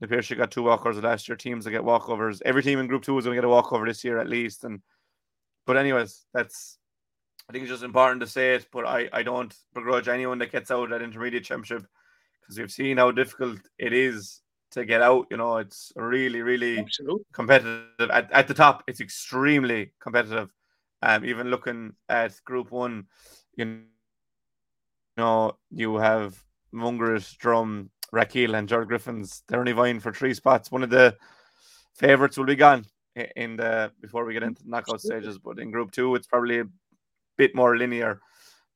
[0.00, 1.36] the Pierce got two walkovers last year.
[1.36, 2.40] Teams that get walkovers.
[2.44, 4.64] Every team in Group Two is going to get a walkover this year at least.
[4.64, 4.80] And
[5.66, 6.78] but anyways, that's
[7.50, 8.68] I think it's just important to say it.
[8.72, 11.84] But I I don't begrudge anyone that gets out at intermediate championship
[12.40, 14.40] because we've seen how difficult it is
[14.70, 15.26] to get out.
[15.32, 17.24] You know, it's really really Absolutely.
[17.32, 18.84] competitive at, at the top.
[18.86, 20.48] It's extremely competitive.
[21.02, 23.06] Um, even looking at Group One,
[23.56, 23.80] you
[25.16, 26.40] know, you have
[26.72, 29.42] Mungers, Drum, Rathkeale, and Gerald Griffins.
[29.48, 30.70] They're only vying for three spots.
[30.70, 31.16] One of the
[31.96, 32.86] favourites will be gone
[33.34, 35.36] in the before we get into the knockout stages.
[35.36, 36.64] But in Group Two, it's probably a
[37.40, 38.20] bit more linear.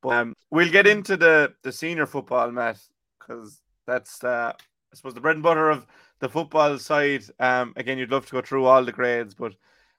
[0.03, 2.79] But um, we'll get into the the senior football, Matt,
[3.19, 5.87] because that's uh, I suppose the bread and butter of
[6.21, 7.25] the football side.
[7.39, 9.55] Um, again, you'd love to go through all the grades, but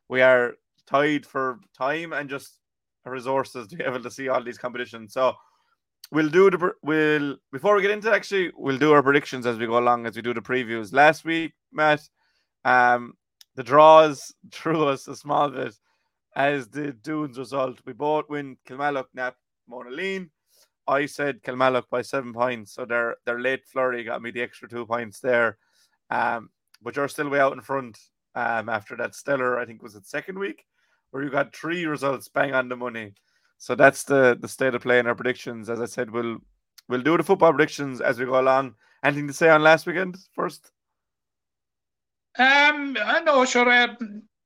[0.09, 0.55] we are
[0.87, 2.59] tied for time and just
[3.05, 5.13] resources to be able to see all these competitions.
[5.13, 5.35] So
[6.11, 9.67] we'll do the we'll before we get into actually we'll do our predictions as we
[9.67, 10.91] go along as we do the previews.
[10.91, 12.01] Last week, Matt,
[12.63, 13.13] um,
[13.55, 15.75] the draws threw us a small bit
[16.35, 17.79] as the Doon's result.
[17.85, 19.35] We both win Kilmallock, Nap,
[19.69, 20.29] Monaleen.
[20.87, 24.69] I said Kilmallock by seven points, so their their late flurry got me the extra
[24.69, 25.57] two points there.
[26.09, 26.49] Um,
[26.81, 27.97] but you're still way out in front
[28.35, 30.65] um, after that stellar, I think was it second week,
[31.09, 33.13] where you got three results bang on the money.
[33.57, 35.69] So that's the the state of play in our predictions.
[35.69, 36.37] As I said, we'll
[36.87, 38.75] we'll do the football predictions as we go along.
[39.03, 40.71] Anything to say on last weekend first?
[42.37, 43.69] Um, I know, sure.
[43.69, 43.95] Uh,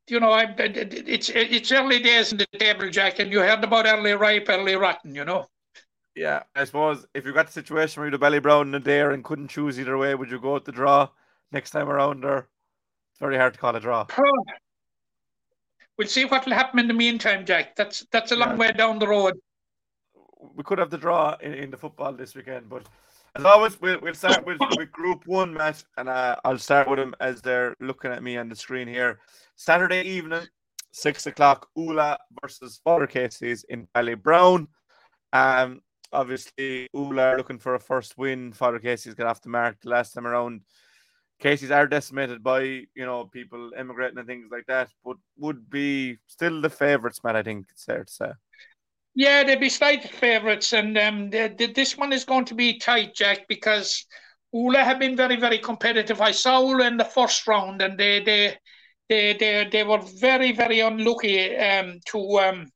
[0.10, 3.86] you know, I, it's it's early days in the table, Jack, and you heard about
[3.86, 5.16] early ripe, early rotten.
[5.16, 5.48] You know.
[6.16, 9.12] Yeah, I suppose if you got the situation where you had a Ballybrown and there
[9.12, 11.08] and couldn't choose either way, would you go with the draw
[11.52, 12.26] next time around?
[12.26, 12.40] Or
[13.12, 14.06] it's very hard to call a draw.
[15.98, 17.76] We'll see what will happen in the meantime, Jack.
[17.76, 18.56] That's that's a long Yeah.
[18.56, 19.36] way down the road.
[20.56, 22.70] we could have the draw in, in the football this weekend.
[22.70, 22.88] But
[23.36, 27.00] as always, we'll, we'll start with, with Group One, Matt, and uh, I'll start with
[27.00, 29.20] them as they're looking at me on the screen here.
[29.56, 30.44] Saturday evening,
[30.92, 31.68] six o'clock.
[31.78, 34.68] Oola versus Father Casey's in Ballybrown.
[35.34, 38.52] Um, obviously, Oola are looking for a first win.
[38.54, 40.62] Father Casey's got off the mark the last time around.
[41.40, 46.18] cases are decimated by you know people immigrating and things like that, but would be
[46.28, 47.36] still the favourites, man.
[47.36, 48.32] I think it's fair to say.
[49.20, 53.50] Yeah, they'd be slight favourites, and um, this one is going to be tight, Jack,
[53.50, 54.06] because
[54.56, 56.22] Oola have been very, very competitive.
[56.22, 58.58] I saw Oola in the first round, and they they
[59.10, 62.72] they they, they were very, very unlucky um, to um,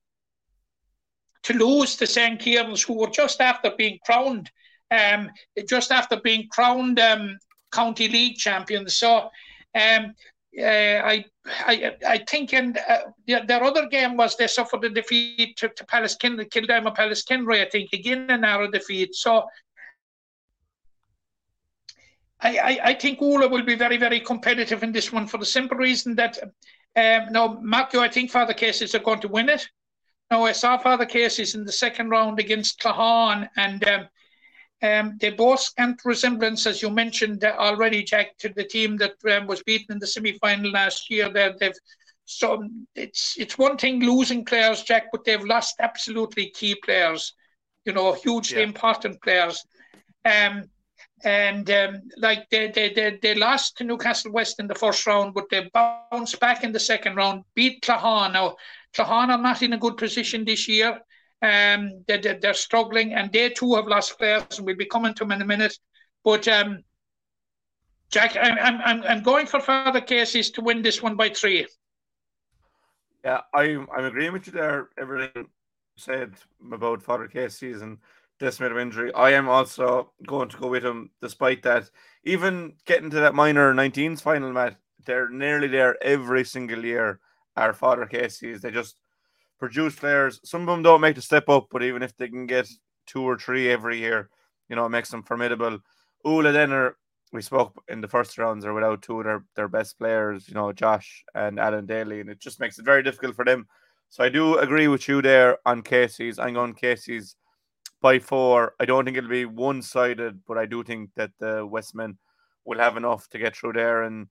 [1.44, 2.38] to lose to St.
[2.42, 4.52] Kieran's, who were just after being crowned,
[4.92, 5.32] um,
[5.70, 7.38] just after being crowned um,
[7.72, 8.96] county league champions.
[8.96, 9.30] So
[9.76, 10.14] um,
[10.60, 15.58] uh, I, I, I think in uh, their, other game was they suffered a defeat
[15.58, 19.16] to, to Pallaskenry, Kildima Palace Kinry, I think, again a narrow defeat.
[19.16, 19.46] So
[22.40, 25.46] I, I, I think Oola will be very, very competitive in this one for the
[25.46, 26.38] simple reason that
[26.96, 29.68] um, now, Matthew, I think Father Casey's are going to win it.
[30.30, 34.08] Now, I saw Father Casey's in the second round against Claughaun, and um,
[34.84, 39.48] um, they both scant resemblance, as you mentioned already, Jack, to the team that um,
[39.48, 41.30] was beaten in the semi-final last year.
[41.30, 41.74] They're, they've
[42.26, 42.64] so
[42.96, 47.34] it's it's one thing losing players, Jack, but they've lost absolutely key players.
[47.86, 48.68] You know, hugely yeah.
[48.68, 49.66] important players.
[50.26, 50.70] Um,
[51.24, 55.34] and um, like they, they, they, they lost to Newcastle West in the first round,
[55.34, 58.34] but they bounced back in the second round, beat Claughaun.
[58.34, 58.56] Now,
[58.94, 61.00] Claughaun are not in a good position this year.
[61.44, 65.14] Um, they, they, are struggling, and they too have lost players, and we'll be coming
[65.16, 65.78] to them in a minute.
[66.24, 66.84] But um,
[68.10, 71.68] Jack, I'm, I'm, I'm going for Father Casey's to win this one by three.
[73.26, 74.90] Yeah, I'm, I'm agreeing with you there.
[74.98, 75.48] Everything
[75.98, 76.34] said
[76.72, 77.98] about Father Casey's and
[78.40, 79.14] decimated of injury.
[79.14, 81.90] I am also going to go with him, despite that.
[82.24, 87.20] Even getting to that minor 19s final, Matt, they're nearly there every single year.
[87.58, 88.96] Our Father Casey's, they just
[89.64, 90.42] produce players.
[90.44, 92.68] Some of them don't make the step up, but even if they can get
[93.08, 94.30] two or three every year,
[94.68, 95.80] you know, it makes them formidable.
[96.28, 96.98] Oola Denner,
[97.32, 100.54] we spoke in the first rounds, are without two of their, their best players, you
[100.54, 103.66] know, Josh and Alan Daly, and it just makes it very difficult for them.
[104.10, 106.40] So I do agree with you there on Casey's.
[106.40, 107.38] I'm going Casey's
[108.02, 108.76] by four.
[108.82, 112.18] I don't think it'll be one sided, but I do think that the Westmen
[112.66, 114.28] will have enough to get through there and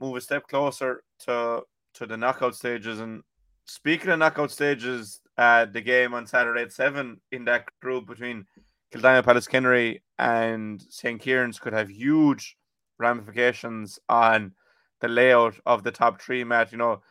[0.00, 1.60] move a step closer to
[1.92, 3.00] to the knockout stages.
[3.00, 3.22] And
[3.66, 8.46] speaking of knockout stages, uh, the game on Saturday at seven in that group between
[8.94, 11.20] Kildimo Pallaskenry and St.
[11.20, 12.56] Kieran's could have huge
[12.98, 14.52] ramifications on
[15.00, 16.72] the layout of the top three match.
[16.72, 17.02] You know,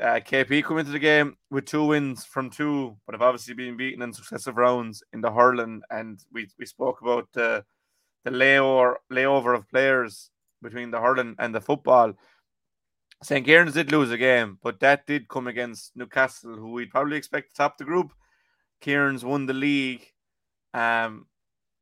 [0.00, 3.76] uh, KP come into the game with two wins from two, but have obviously been
[3.76, 5.82] beaten in successive rounds in the hurling.
[5.90, 7.64] And we, we spoke about the
[8.24, 10.30] the layover layover of players
[10.62, 12.14] between the hurling and the football.
[13.22, 13.46] St.
[13.46, 17.50] Kieran's did lose a game, but that did come against Newcastle, who we'd probably expect
[17.50, 18.12] to top the group.
[18.80, 20.04] Kieran's won the league.
[20.74, 21.26] Um,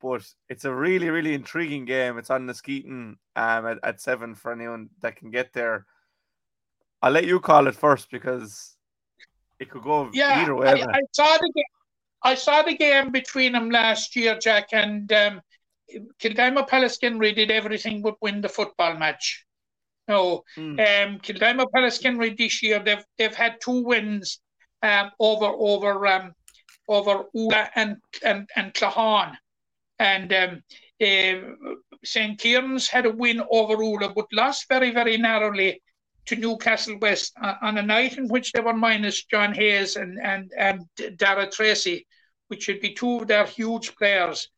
[0.00, 2.18] but it's a really, really intriguing game.
[2.18, 5.86] It's on the Askeaton um, at, at seven for anyone that can get there.
[7.02, 8.76] I'll let you call it first because
[9.58, 10.68] it could go yeah, either way.
[10.68, 11.64] I, I saw the game.
[12.22, 15.40] I saw the game between them last year, Jack, and um,
[16.20, 19.46] Pallaskenry did everything but win the football match.
[20.08, 20.78] No, mm.
[20.80, 24.40] um, Kildimo Pallaskenry this year they've they've had two wins
[24.82, 26.32] um, over over um,
[26.88, 29.36] over Oola and and and Claughaun,
[29.98, 30.62] and um,
[31.00, 31.74] uh,
[32.04, 35.80] St Kieran's had a win over Oola, but lost very very narrowly
[36.26, 40.18] to Newcastle West uh, on a night in which they were minus John Hayes and
[40.22, 40.86] and and
[41.16, 42.06] Dara Tracy,
[42.48, 44.48] which should be two of their huge players.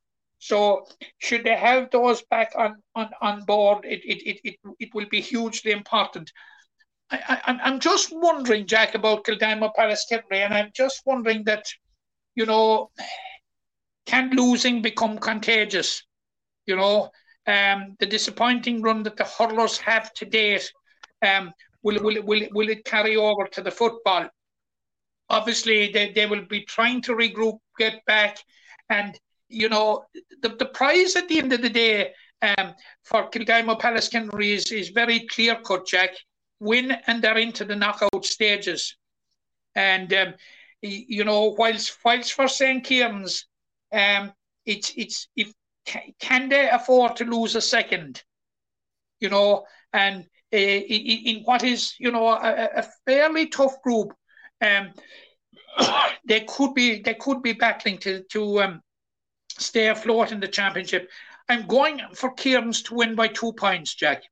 [0.43, 0.87] So
[1.19, 5.07] should they have those back on on, on board, it, it, it, it, it will
[5.09, 6.33] be hugely important.
[7.13, 11.67] I, I'm just wondering, Jack, about Kildimo Palace and I'm just wondering that,
[12.35, 12.91] you know,
[14.07, 16.03] can losing become contagious?
[16.67, 17.11] You know,
[17.47, 20.73] um, the disappointing run that the hurlers have to date
[21.25, 21.53] um,
[21.85, 24.29] will, will, will, will it carry over to the football?
[25.29, 28.39] Obviously, they, they will be trying to regroup, get back,
[28.89, 29.17] and
[29.53, 30.05] you know
[30.41, 32.75] the, the prize at the end of the day um,
[33.05, 36.11] for Kildimo Pallaskenry is, is very clear cut, Jack.
[36.61, 38.97] Win and they're into the knockout stages.
[39.75, 40.35] And um,
[40.81, 42.85] you know, whilst whilst for St.
[42.85, 43.47] Kieran's,
[43.93, 44.33] um,
[44.67, 45.53] it's it's if
[46.21, 48.23] can they afford to lose a second?
[49.21, 54.13] You know, and in what is you know a, a fairly tough group.
[54.61, 54.91] Um,
[56.25, 58.83] they could be they could be battling to to um,
[59.61, 61.11] stay afloat in the championship.
[61.49, 64.23] I'm going for Kieran's to win by two points, Jack.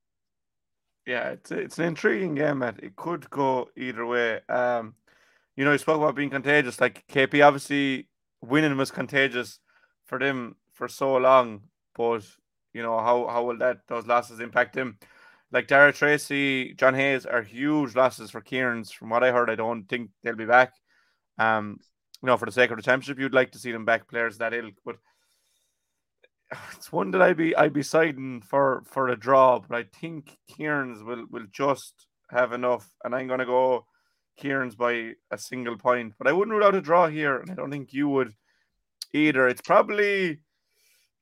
[1.06, 2.82] Yeah, it's it's an intriguing game, Matt.
[2.82, 4.40] It could go either way.
[4.48, 4.94] Um,
[5.56, 6.80] you know, you spoke about being contagious.
[6.80, 8.08] Like KP, obviously
[8.40, 9.58] winning was contagious
[10.06, 11.62] for them for so long,
[11.94, 12.22] but
[12.72, 14.98] you know how how will that those losses impact him?
[15.52, 18.92] Like Dara Tracy, John Hayes are huge losses for Kieran's.
[18.92, 20.72] From what I heard, I don't think they'll be back.
[21.38, 21.80] Um,
[22.22, 24.38] you know, for the sake of the championship, you'd like to see them back players
[24.38, 24.96] that ilk, but
[26.72, 30.36] it's one that I'd be I'd be siding for for a draw, but I think
[30.48, 33.86] Kieran's will will just have enough, and I'm gonna go
[34.38, 36.14] Kieran's by a single point.
[36.18, 38.34] But I wouldn't rule out a draw here, and I don't think you would
[39.12, 39.48] either.
[39.48, 40.40] It's probably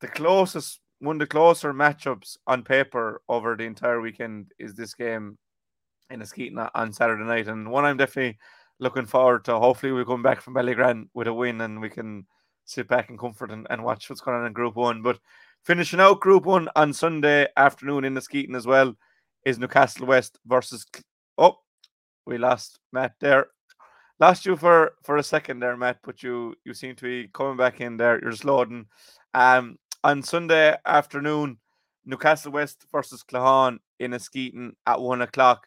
[0.01, 4.95] the closest one of the closer matchups on paper over the entire weekend is this
[4.95, 5.39] game
[6.11, 8.39] in Askeaton on Saturday night, and one I'm definitely
[8.81, 9.59] looking forward to.
[9.59, 12.27] Hopefully, we come back from Bellygrand with a win, and we can
[12.69, 15.03] sit back in comfort and, and watch what's going on in Group One.
[15.03, 15.19] But
[15.65, 18.95] finishing out Group One on Sunday afternoon in the Skeeton as well
[19.45, 20.87] is Newcastle West versus.
[21.39, 21.57] Oh,
[22.27, 23.47] we lost Matt there.
[24.21, 27.57] Lost you for for a second there, Matt, but you you seem to be coming
[27.57, 28.21] back in there.
[28.21, 28.87] You're just loading.
[29.35, 31.59] Um, on Sunday afternoon,
[32.05, 35.67] Newcastle West versus Claughaun in Askeaton at one o'clock.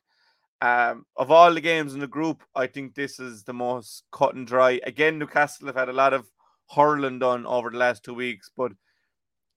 [0.61, 4.35] Um, of all the games in the group, I think this is the most cut
[4.35, 4.79] and dry.
[4.83, 6.27] Again, Newcastle have had a lot of
[6.75, 8.71] hurling done over the last two weeks, but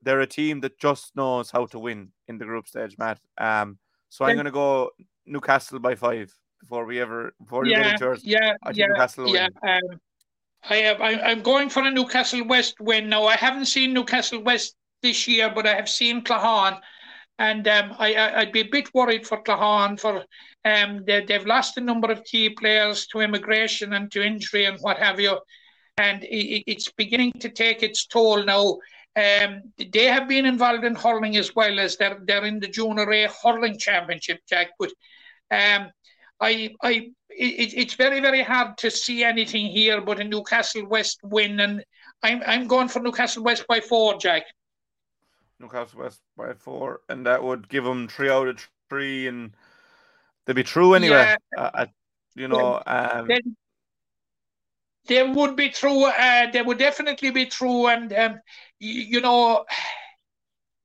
[0.02, 3.18] they're a team that just knows how to win in the group stage, Matt.
[3.38, 4.90] Um, so I'm going to go
[5.26, 8.20] Newcastle by five before we ever before you yeah, get into yours.
[8.24, 9.48] Yeah, I yeah, Newcastle yeah.
[9.66, 10.00] Um,
[10.68, 11.00] I have.
[11.00, 13.08] I, I'm going for a Newcastle West win.
[13.08, 16.80] Now I haven't seen Newcastle West this year, but I have seen Claughaun,
[17.38, 20.24] and um, I, I'd be a bit worried for Claughaun for
[20.64, 24.78] um they, they've lost a number of key players to immigration and to injury and
[24.80, 25.38] what have you,
[25.96, 28.78] and it, it's beginning to take its toll now.
[29.16, 33.10] Um, they have been involved in hurling as well as they're they're in the Junior
[33.12, 34.70] A hurling championship, Jack.
[34.78, 34.90] But
[35.50, 35.90] um,
[36.40, 41.20] I I it, it's very very hard to see anything here but a Newcastle West
[41.22, 41.84] win, and
[42.22, 44.44] I'm I'm going for Newcastle West by four, Jack.
[45.60, 49.54] Newcastle West by four, and that would give them three out of three, and
[50.44, 51.36] they'd be true anyway.
[51.56, 51.62] Yeah.
[51.62, 51.86] Uh, uh,
[52.34, 53.56] you know, um, Then
[55.06, 56.04] they would be true.
[56.04, 58.40] Uh, they would definitely be true, and um,
[58.78, 59.64] you, you know,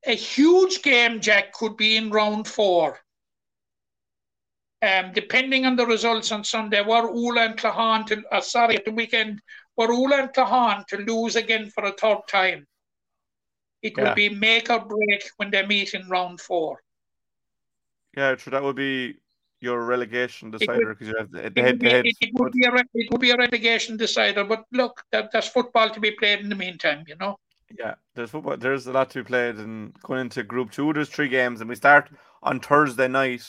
[0.06, 3.00] a huge game, Jack, could be in round four.
[4.82, 8.86] Um, depending on the results on Sunday, were Oola and Claughaun to uh, sorry at
[8.86, 9.42] the weekend,
[9.76, 12.68] were Oola and Claughaun to lose again for a third time,
[13.82, 14.04] it Yeah.
[14.04, 16.82] would be make or break when they meet in round four.
[18.16, 18.52] yeah, true.
[18.52, 19.18] That would be
[19.62, 22.06] your relegation decider because you have the, the It would, head to head.
[22.06, 25.90] it, would be a it would be a relegation decider, but look, that, that's football
[25.90, 27.38] to be played in the meantime, you know.
[27.78, 28.58] Yeah, there's football.
[28.58, 31.70] There's a lot to be played, and going into Group Two, there's three games, and
[31.70, 32.10] we start
[32.42, 33.44] on Thursday night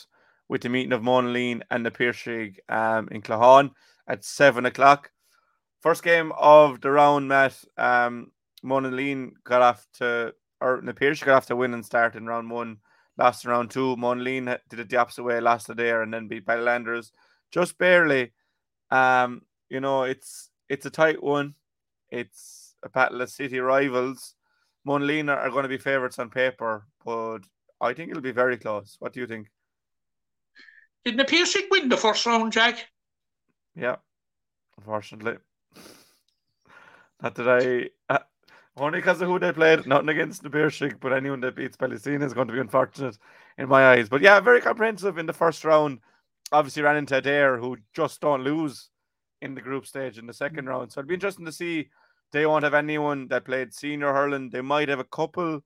[0.49, 3.71] with the meeting of Monaleen and the Piarsaigh um, in Claughaun
[4.07, 5.11] at seven o'clock.
[5.81, 7.57] First game of the round, Matt.
[7.79, 8.33] Um,
[8.63, 12.51] Monaleen got off to, or the Piershig got off to win and start in round
[12.51, 12.79] one,
[13.21, 13.95] lost round two.
[13.97, 17.11] Ha- did it the opposite way, lost it there, and then beat Ballylanders
[17.53, 18.33] just barely.
[18.91, 21.55] Um, you know, it's it's a tight one.
[22.11, 24.35] It's a battle of city rivals.
[24.89, 27.41] Monaleen are, going to be favourites on paper, but
[27.81, 28.97] I think it'll be very close.
[28.99, 29.49] What do you think?
[31.05, 32.87] Didn't the Piarsaigh win the first round, Jack?
[33.77, 33.97] Yeah,
[34.79, 35.37] unfortunately.
[37.23, 37.91] Not that I.
[38.81, 42.23] Only because of who they played, nothing against the Piarsaigh, but anyone that beats Ballysteen
[42.23, 43.19] is going to be unfortunate
[43.59, 44.09] in my eyes.
[44.09, 45.99] But yeah, very comprehensive in the first round.
[46.51, 48.89] Obviously, ran into Adare, who just don't lose
[49.43, 50.69] in the group stage in the second mm.
[50.69, 50.91] round.
[50.91, 51.91] So it'll be interesting to see.
[52.33, 54.49] They won't have anyone that played senior hurling.
[54.49, 55.61] They might have a couple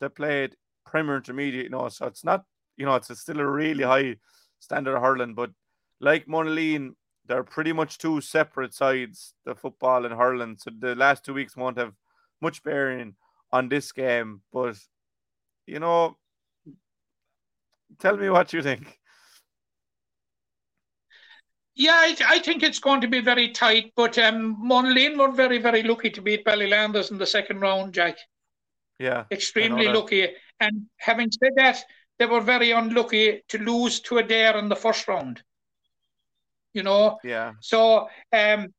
[0.00, 0.54] that played
[0.84, 1.88] Premier Intermediate, you know.
[1.88, 2.44] So it's not,
[2.76, 4.16] you know, it's a still a really high
[4.58, 5.32] standard of hurling.
[5.32, 5.52] But
[6.00, 6.96] like Monaleen,
[7.26, 10.58] they're pretty much two separate sides, the football and hurling.
[10.58, 11.94] So the last two weeks won't have
[12.40, 13.14] much bearing
[13.52, 14.42] on this game.
[14.52, 14.76] But
[15.66, 16.16] you know,
[17.98, 18.98] tell me what you think.
[21.74, 25.58] Yeah, I, I think it's going to be very tight, but um, Monaleen were very,
[25.58, 28.18] very lucky to beat Ballylanders in the second round, Jack.
[28.98, 30.28] Yeah, Extremely lucky.
[30.58, 31.84] And having said that,
[32.18, 35.40] they were very unlucky to lose to Adare in the first round.
[36.74, 38.74] You know, yeah, so um,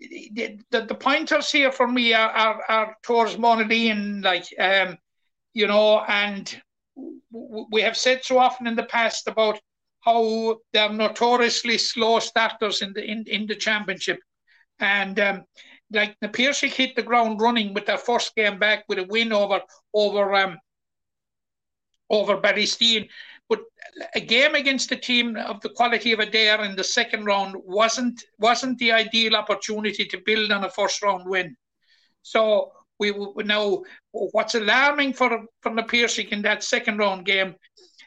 [0.00, 4.96] the, the, pointers here for me are, are, are towards Monaleen, like, um,
[5.54, 6.60] you know, and
[7.70, 9.58] we have said so often in the past about
[10.00, 14.18] how they're notoriously slow starters in the in, in the championship.
[14.78, 15.44] And um,
[15.92, 19.60] like the hit the ground running with their first game back with a win over
[19.92, 20.58] over um,
[22.10, 23.08] over Ballysteen.
[23.48, 23.60] But
[24.14, 28.24] a game against a team of the quality of Adare in the second round wasn't
[28.38, 31.56] wasn't the ideal opportunity to build on a first round win.
[32.22, 33.12] So we,
[33.44, 33.82] now
[34.12, 37.54] what's alarming for from the Piarsaigh in that second round game.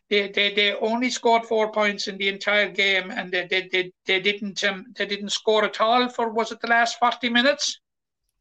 [0.10, 3.92] They, they, they only scored four points in the entire game, and they they, they,
[4.08, 7.80] they didn't um, they didn't score at all for was it the last forty minutes?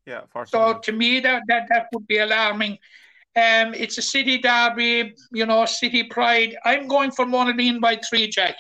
[0.07, 2.79] Yeah, for so to me that, that that would be alarming.
[3.39, 6.57] Um, it's a city derby, you know, city pride.
[6.65, 8.57] I'm going for Monaleen by three, Jack.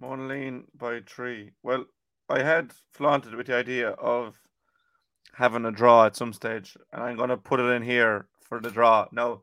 [0.00, 1.50] Monaleen by three.
[1.64, 1.86] Well,
[2.28, 4.38] I had flaunted with the idea of
[5.32, 8.60] having a draw at some stage, and I'm going to put it in here for
[8.60, 9.08] the draw.
[9.10, 9.42] Now,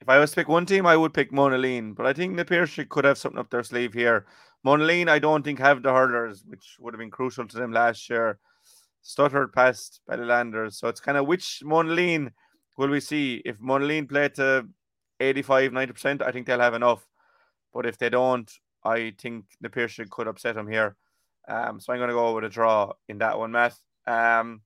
[0.00, 2.44] if I was to pick one team, I would pick Monaleen, but I think the
[2.44, 4.26] Piarsaigh could have something up their sleeve here.
[4.66, 8.10] Monaleen, I don't think have the hurlers, which would have been crucial to them last
[8.10, 8.40] year.
[9.02, 12.32] Stuttered past Ballylanders, so it's kind of which Monaleen
[12.78, 13.42] will we see?
[13.44, 14.66] If Monaleen play to
[15.20, 17.06] 85, 90%, I think they'll have enough.
[17.74, 18.50] But if they don't,
[18.84, 20.96] I think the Piarsaigh could upset them here.
[21.48, 23.74] Um, so I'm going to go with a draw in that one, Matt.
[24.06, 24.62] Um,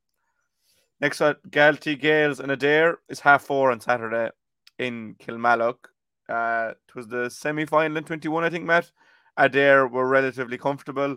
[1.00, 4.30] next up, Galtee Gales and Adare is half four on Saturday
[4.78, 5.88] in Kilmallock.
[6.28, 8.90] Uh, it was the semi final in 21, I think, Matt.
[9.36, 11.16] Adair were relatively comfortable,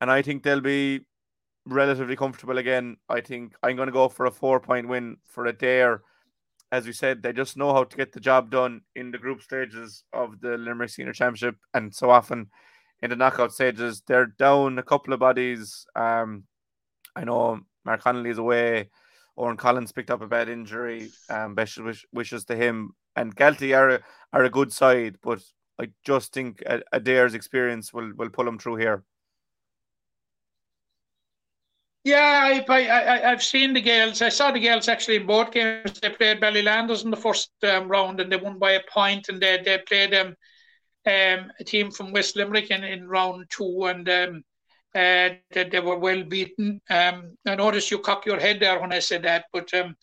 [0.00, 1.00] and I think they'll be
[1.64, 2.96] relatively comfortable again.
[3.08, 6.00] I think I'm going to go for a four point win for Adare.
[6.70, 9.40] As we said, they just know how to get the job done in the group
[9.40, 12.50] stages of the Limerick Senior Championship, and so often
[13.00, 15.86] in the knockout stages, they're down a couple of bodies.
[15.94, 16.44] Um,
[17.14, 18.90] I know Mark Connolly is away.
[19.36, 21.10] Oren Collins picked up a bad injury.
[21.30, 22.90] Um, best wish, wishes to him.
[23.14, 24.00] And Galtee are
[24.32, 25.40] are a good side, but
[25.80, 26.62] I just think
[26.92, 29.04] Adare's experience will will pull them through here.
[32.08, 34.22] Yeah, I, I, I've seen the Gales.
[34.22, 36.00] I saw the Gales actually in both games.
[36.00, 39.38] They played Ballylanders in the first um, round and they won by a point, and
[39.38, 40.28] they, they played um,
[41.04, 44.42] um, a team from West Limerick in, in round two, and um,
[44.94, 46.80] uh, they, they were well beaten.
[46.88, 49.94] Um, I noticed you cock your head there when I said that, but um,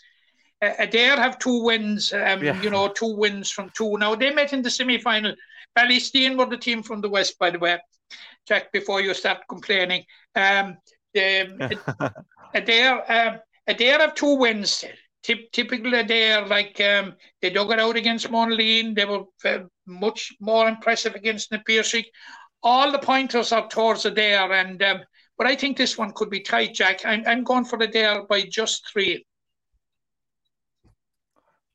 [0.61, 2.61] Adare have two wins, um, yeah.
[2.61, 3.97] you know, two wins from two.
[3.97, 5.33] Now, they met in the semi final.
[5.75, 7.79] Ballysteen were the team from the West, by the way.
[8.47, 10.03] Jack, before you start complaining.
[10.35, 10.77] Um,
[11.15, 12.21] the,
[12.55, 14.85] Adare, um, Adare have two wins.
[15.23, 18.95] Typical Adare, like um, they dug it out against Monaleen.
[18.95, 22.05] They were uh, much more impressive against the Piarsaigh.
[22.61, 24.99] All the pointers are towards Adare, and um,
[25.35, 27.05] but I think this one could be tight, Jack.
[27.05, 29.25] I'm, I'm going for Adare by just three.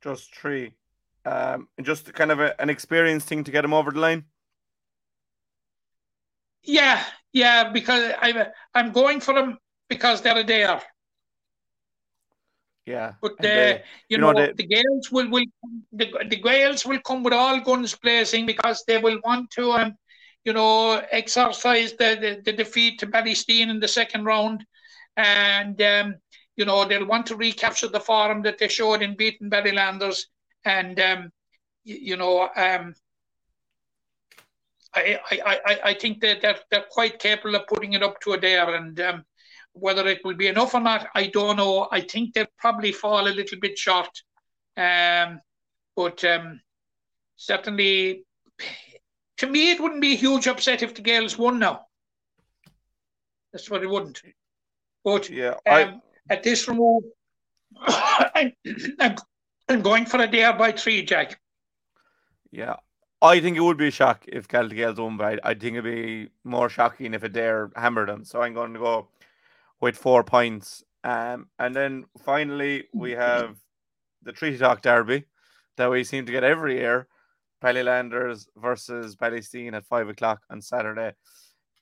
[0.00, 0.72] Just three.
[1.24, 4.24] Um, just kind of a, an experience thing to get him over the line.
[6.62, 7.02] Yeah,
[7.32, 9.58] yeah, because I'm I'm going for them
[9.88, 10.80] because they're there.
[12.86, 15.44] Yeah, but the, they, you, you, know, know the Gales will will
[15.92, 19.94] the, the Gales will come with all guns blazing because they will want to um
[20.44, 24.64] you know exercise the the, the defeat to Ballysteen in the second round,
[25.16, 26.14] and um
[26.56, 30.26] you know they'll want to recapture the form that they showed in beating Ballylanders,
[30.64, 31.30] and um
[31.84, 32.94] you, you know um
[34.94, 38.76] I, I, I, think that they're, they're quite capable of putting it up to Adare.
[38.76, 39.24] and um,
[39.72, 41.88] whether it will be enough or not, I don't know.
[41.92, 44.10] I think they'll probably fall a little bit short,
[44.76, 45.40] um,
[45.94, 46.60] but um,
[47.36, 48.24] certainly,
[49.38, 51.86] to me, it wouldn't be a huge upset if the Gales won now.
[53.52, 54.22] That's what it wouldn't.
[55.04, 55.84] But yeah, I...
[55.84, 57.02] Um, at this remove,
[57.80, 58.52] I'm,
[59.68, 61.40] I'm going for Adare by three, Jack.
[62.52, 62.76] Yeah,
[63.22, 65.76] I think it would be a shock if Galtee Gales won, but I, I think
[65.76, 68.24] it'd be more shocking if Adare hammered them.
[68.24, 69.08] So I'm going to go
[69.80, 70.82] with four points.
[71.04, 73.56] Um, and then finally we have
[74.22, 75.24] the Treaty Talk Derby
[75.76, 77.08] that we seem to get every year.
[77.62, 81.12] Ballylanders versus Ballysteen at five o'clock on Saturday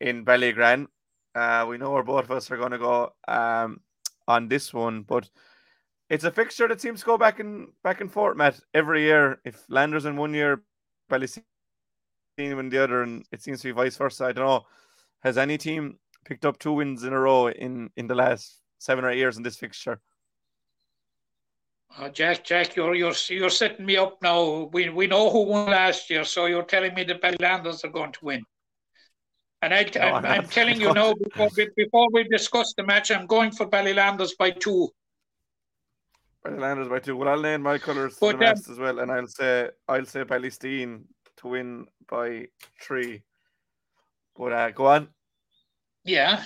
[0.00, 0.86] in Ballyagran.
[1.36, 3.80] Uh, we know where both of us are going to go um,
[4.26, 5.28] on this one, but
[6.10, 9.40] it's a fixture that seems to go back and back and forth, Matt, every year.
[9.44, 10.62] If Landers in one year,
[11.08, 11.42] Ballysteen
[12.38, 14.26] in the other, and it seems to be vice versa.
[14.26, 14.66] I don't know.
[15.20, 19.04] Has any team picked up two wins in a row in in the last seven
[19.04, 20.00] or eight years in this fixture?
[21.96, 24.70] Uh, Jack, Jack, you're you're you're setting me up now.
[24.72, 28.12] We we know who won last year, so you're telling me the Ballylanders are going
[28.12, 28.44] to win.
[29.62, 33.10] And I, no, I'm, I'm telling you now, before we, before we discuss the match,
[33.10, 34.88] I'm going for Ballylanders by two.
[36.48, 37.16] Ballylanders by two.
[37.16, 41.02] Well, I'll name my colours rest um, as well, and I'll say I'll say Ballysteen
[41.38, 42.48] to win by
[42.80, 43.22] three.
[44.36, 45.08] But uh, go on.
[46.04, 46.42] Yeah.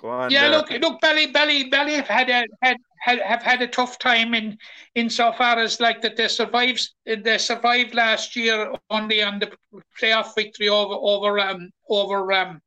[0.00, 0.30] Go on.
[0.30, 0.58] Yeah, there.
[0.58, 4.34] look, look, Bally, Bally, Bally have had a had, had have had a tough time
[4.34, 4.58] in
[4.94, 9.52] in so far as like that they survived they survived last year only on the
[10.00, 12.60] playoff victory over over um over um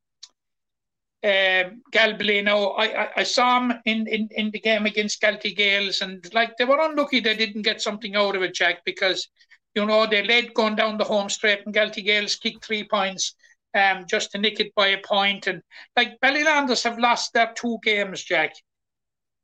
[1.27, 2.43] uh, Galbally.
[2.43, 6.25] Now, I, I, I, saw him in, in, in the game against Galtee Gales, and
[6.33, 9.27] like they were unlucky they didn't get something out of it, Jack, because
[9.75, 13.35] you know they led going down the home straight, and Galtee Gales kicked three points.
[13.73, 15.61] Um, just to nick it by a point, and
[15.95, 18.53] like Ballylanders have lost their two games, Jack,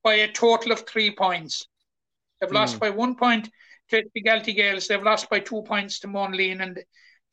[0.03, 1.67] by a total of three points.
[2.39, 2.53] They've mm.
[2.53, 3.49] lost by one point
[3.89, 4.87] to the Galtee Gales.
[4.87, 6.79] They've lost by two points to Monaleen, and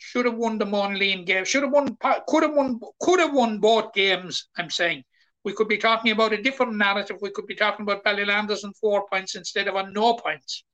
[0.01, 1.45] should have won the Monaleen game.
[1.45, 1.97] Should have won.
[2.27, 2.81] Could have won.
[3.01, 4.49] Could have won both games.
[4.57, 5.05] I'm saying
[5.45, 7.19] we could be talking about a different narrative.
[7.21, 10.65] We could be talking about Ballylanders and four points instead of on no points.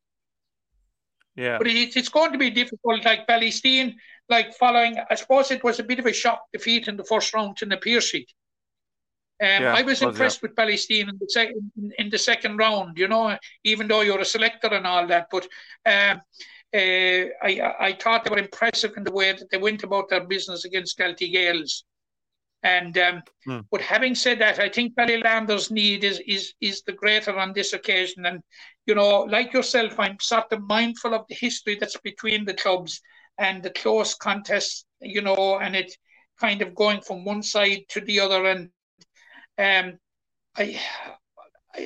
[1.34, 3.04] Yeah, but it, it's going to be difficult.
[3.04, 3.94] Like Ballysteen,
[4.28, 4.96] like following.
[5.10, 7.66] I suppose it was a bit of a shock defeat in the first round to
[7.66, 8.26] Na Piarsaigh.
[9.38, 12.96] Um, yeah, I was impressed with Ballysteen in the second in the second round.
[12.96, 15.46] You know, even though you're a selector and all that, but
[15.84, 16.22] um,
[16.74, 20.24] uh, I I thought they were impressive in the way that they went about their
[20.26, 21.84] business against Galtee Gales.
[22.62, 23.60] And um, hmm.
[23.70, 27.72] but having said that, I think Ballylanders' need is is is the greater on this
[27.72, 28.26] occasion.
[28.26, 28.42] And
[28.86, 33.00] you know, like yourself, I'm sort of mindful of the history that's between the clubs
[33.38, 34.84] and the close contests.
[35.00, 35.92] You know, and it
[36.40, 38.70] kind of going from one side to the other and
[39.58, 39.98] um,
[40.56, 40.80] I,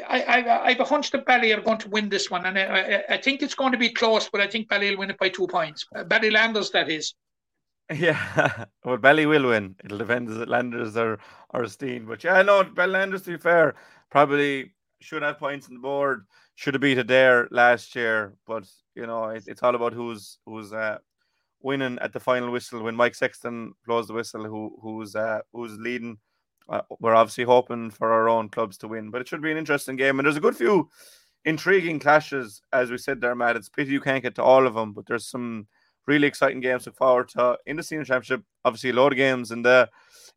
[0.09, 2.59] I, I, I have a hunch that Bally are going to win this one, and
[2.59, 5.11] I, I, I think it's going to be close, but I think Bally will win
[5.11, 5.87] it by two points.
[5.95, 7.15] Uh, Ballylanders, that is.
[7.93, 9.75] Yeah, well, Bally will win.
[9.83, 11.19] It'll depend if Landers or
[11.53, 13.25] or Steen, but yeah, no, Ballylanders.
[13.25, 13.75] To be fair,
[14.11, 16.25] probably should have points on the board.
[16.55, 20.39] Should have beat it there last year, but you know, it, it's all about who's
[20.47, 20.99] who's uh,
[21.63, 24.45] winning at the final whistle when Mike Sexton blows the whistle.
[24.45, 26.19] Who who's uh, who's leading
[27.01, 29.97] we're obviously hoping for our own clubs to win, but it should be an interesting
[29.97, 30.19] game.
[30.19, 30.89] And there's a good few
[31.45, 33.57] intriguing clashes, as we said there, Matt.
[33.57, 35.67] It's pity you can't get to all of them, but there's some
[36.07, 38.45] really exciting games to look forward to in the senior championship.
[38.65, 39.89] Obviously, a lot of games in the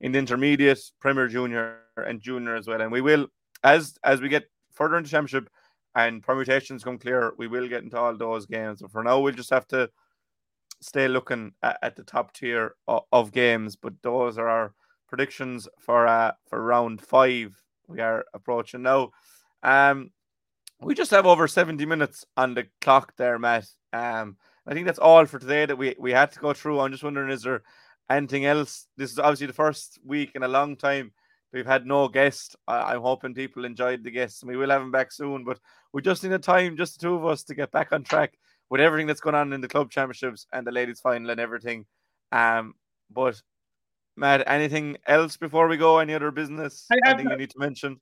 [0.01, 2.81] in the intermediate, Premier Junior, and Junior as well.
[2.81, 3.27] And we will,
[3.63, 5.49] as as we get further into championship
[5.95, 8.81] and permutations come clear, we will get into all those games.
[8.81, 9.89] But for now, we'll just have to
[10.81, 13.75] stay looking at, at the top tier of, of games.
[13.75, 14.73] But those are our
[15.13, 17.55] predictions for uh for round five.
[17.87, 19.11] We are approaching now.
[19.61, 20.09] Um,
[20.81, 23.67] we just have over 70 minutes on the clock there, Matt.
[23.93, 26.79] Um, I think that's all for today that we, we had to go through.
[26.79, 27.61] I'm just wondering, is there
[28.09, 28.87] anything else?
[28.97, 31.11] This is obviously the first week in a long time
[31.53, 32.55] we've had no guest.
[32.67, 35.43] I, am hoping people enjoyed the guests and we will have them back soon.
[35.43, 35.59] But
[35.93, 38.33] we just need a time, just the two of us, to get back on track
[38.71, 41.85] with everything that's going on in the club championships and the ladies' final and everything.
[42.31, 42.73] Um,
[43.11, 43.39] but
[44.15, 45.99] Matt, anything else before we go?
[45.99, 46.85] Any other business?
[46.91, 47.99] I anything you need to mention?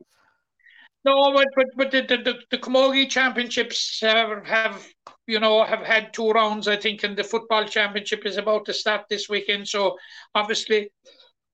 [1.04, 4.88] No, but but, but the, the, the Camogie Championships have, have
[5.26, 8.74] you know have had two rounds, I think, and the football championship is about to
[8.74, 9.68] start this weekend.
[9.68, 9.98] So
[10.36, 10.92] obviously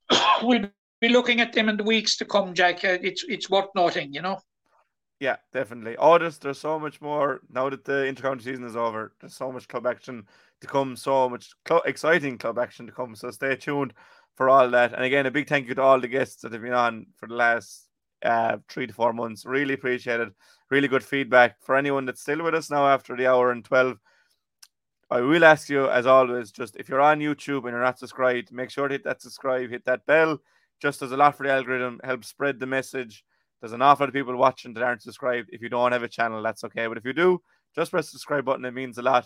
[0.44, 0.70] we'll
[1.00, 2.84] be looking at them in the weeks to come, Jack.
[2.84, 4.40] Uh, it's it's worth noting, you know.
[5.20, 5.96] Yeah, definitely.
[6.00, 9.14] There's, there's so much more now that the intercounty season is over.
[9.20, 10.28] There's so much club action
[10.62, 13.16] to come, so much cl- exciting club action to come.
[13.16, 13.94] So stay tuned
[14.38, 14.94] for all that.
[14.94, 17.28] And again, a big thank you to all the guests that have been on for
[17.28, 17.90] the last
[18.24, 19.46] uh, three to four months.
[19.46, 20.30] Really appreciate it.
[20.70, 21.58] Really good feedback.
[21.64, 23.98] For anyone that's still with us now after the hour and 12,
[25.10, 28.52] I will ask you, as always, just if you're on YouTube and you're not subscribed,
[28.52, 30.40] make sure to hit that subscribe, hit that bell.
[30.80, 33.24] Just as a lot for the algorithm, helps spread the message.
[33.60, 35.50] There's an awful lot of people watching that aren't subscribed.
[35.52, 36.86] If you don't have a channel, that's okay.
[36.86, 37.42] But if you do,
[37.74, 38.66] just press the subscribe button.
[38.66, 39.26] It means a lot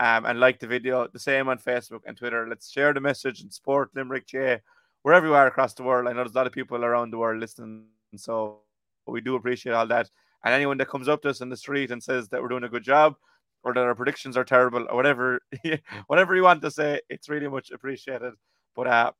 [0.00, 1.06] um, and like the video.
[1.06, 2.46] The same on Facebook and Twitter.
[2.48, 4.60] Let's share the message and support Limerick J
[5.02, 6.08] wherever you are across the world.
[6.08, 7.84] I know there's a lot of people around the world listening,
[8.16, 8.60] so
[9.06, 10.10] we do appreciate all that.
[10.42, 12.64] And anyone that comes up to us in the street and says that we're doing
[12.64, 13.14] a good job
[13.62, 15.40] or that our predictions are terrible or whatever,
[16.06, 18.32] whatever you want to say, it's really much appreciated.
[18.74, 19.12] But uh,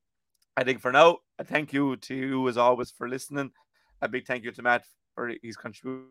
[0.57, 3.51] I think for now, a thank you to you as always for listening.
[4.01, 6.09] A big thank you to Matt for his contribution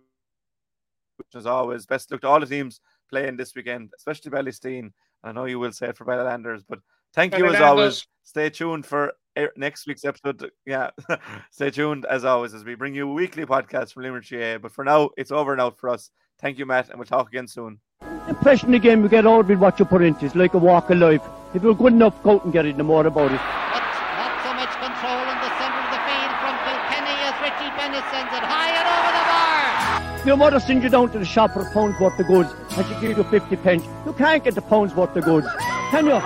[1.34, 1.88] as always.
[1.88, 4.92] Best luck to all the teams playing this weekend, especially Ballysteen.
[5.24, 6.80] I know you will say it for Ballylanders, but
[7.14, 8.06] thank you as always.
[8.24, 9.14] Stay tuned for
[9.56, 10.52] next week's episode.
[10.66, 10.92] Yeah,
[11.52, 14.58] stay tuned as always as we bring you a weekly podcast from Limerick GAA.
[14.60, 16.12] But for now, it's over now for us.
[16.40, 17.80] Thank you, Matt, and we'll talk again soon.
[18.02, 20.58] The impression again we get out of it what you put into it's like a
[20.58, 21.24] walk of life.
[21.54, 23.42] If you're good enough, go out and get it, no more about it.
[23.74, 23.84] But
[24.22, 28.06] not so much control in the centre of the field from Kilkenny as Richie Bennett
[28.12, 30.10] sends it high and over the bar.
[30.30, 32.86] Your mother sends you down to the shop for a pound's worth of goods and
[32.86, 33.84] she gives you 50 pence.
[34.06, 35.48] You can't get the pound's worth of goods,
[35.90, 36.22] can you?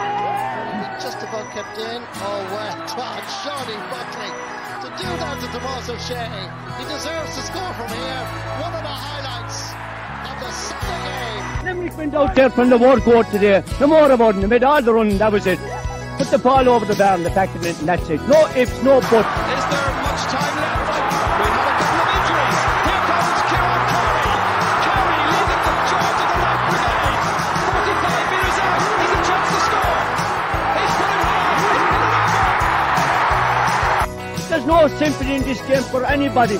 [0.99, 2.03] Just about kept in.
[2.15, 4.27] Oh, well done, Seanie Buckley.
[4.84, 6.27] To do that to Tomas O'Shea,
[6.80, 8.23] he deserves to score from here.
[8.59, 9.71] One of the highlights
[10.27, 11.65] of the Sunday game.
[11.65, 13.63] Limerick went out there from the war court today.
[13.80, 14.41] No more about it.
[14.41, 15.59] They made all the run, that was it.
[16.17, 18.21] Put the ball over the bar and the back of it, and that's it.
[18.27, 20.02] No ifs, no buts.
[34.65, 36.57] No sympathy in this game for anybody.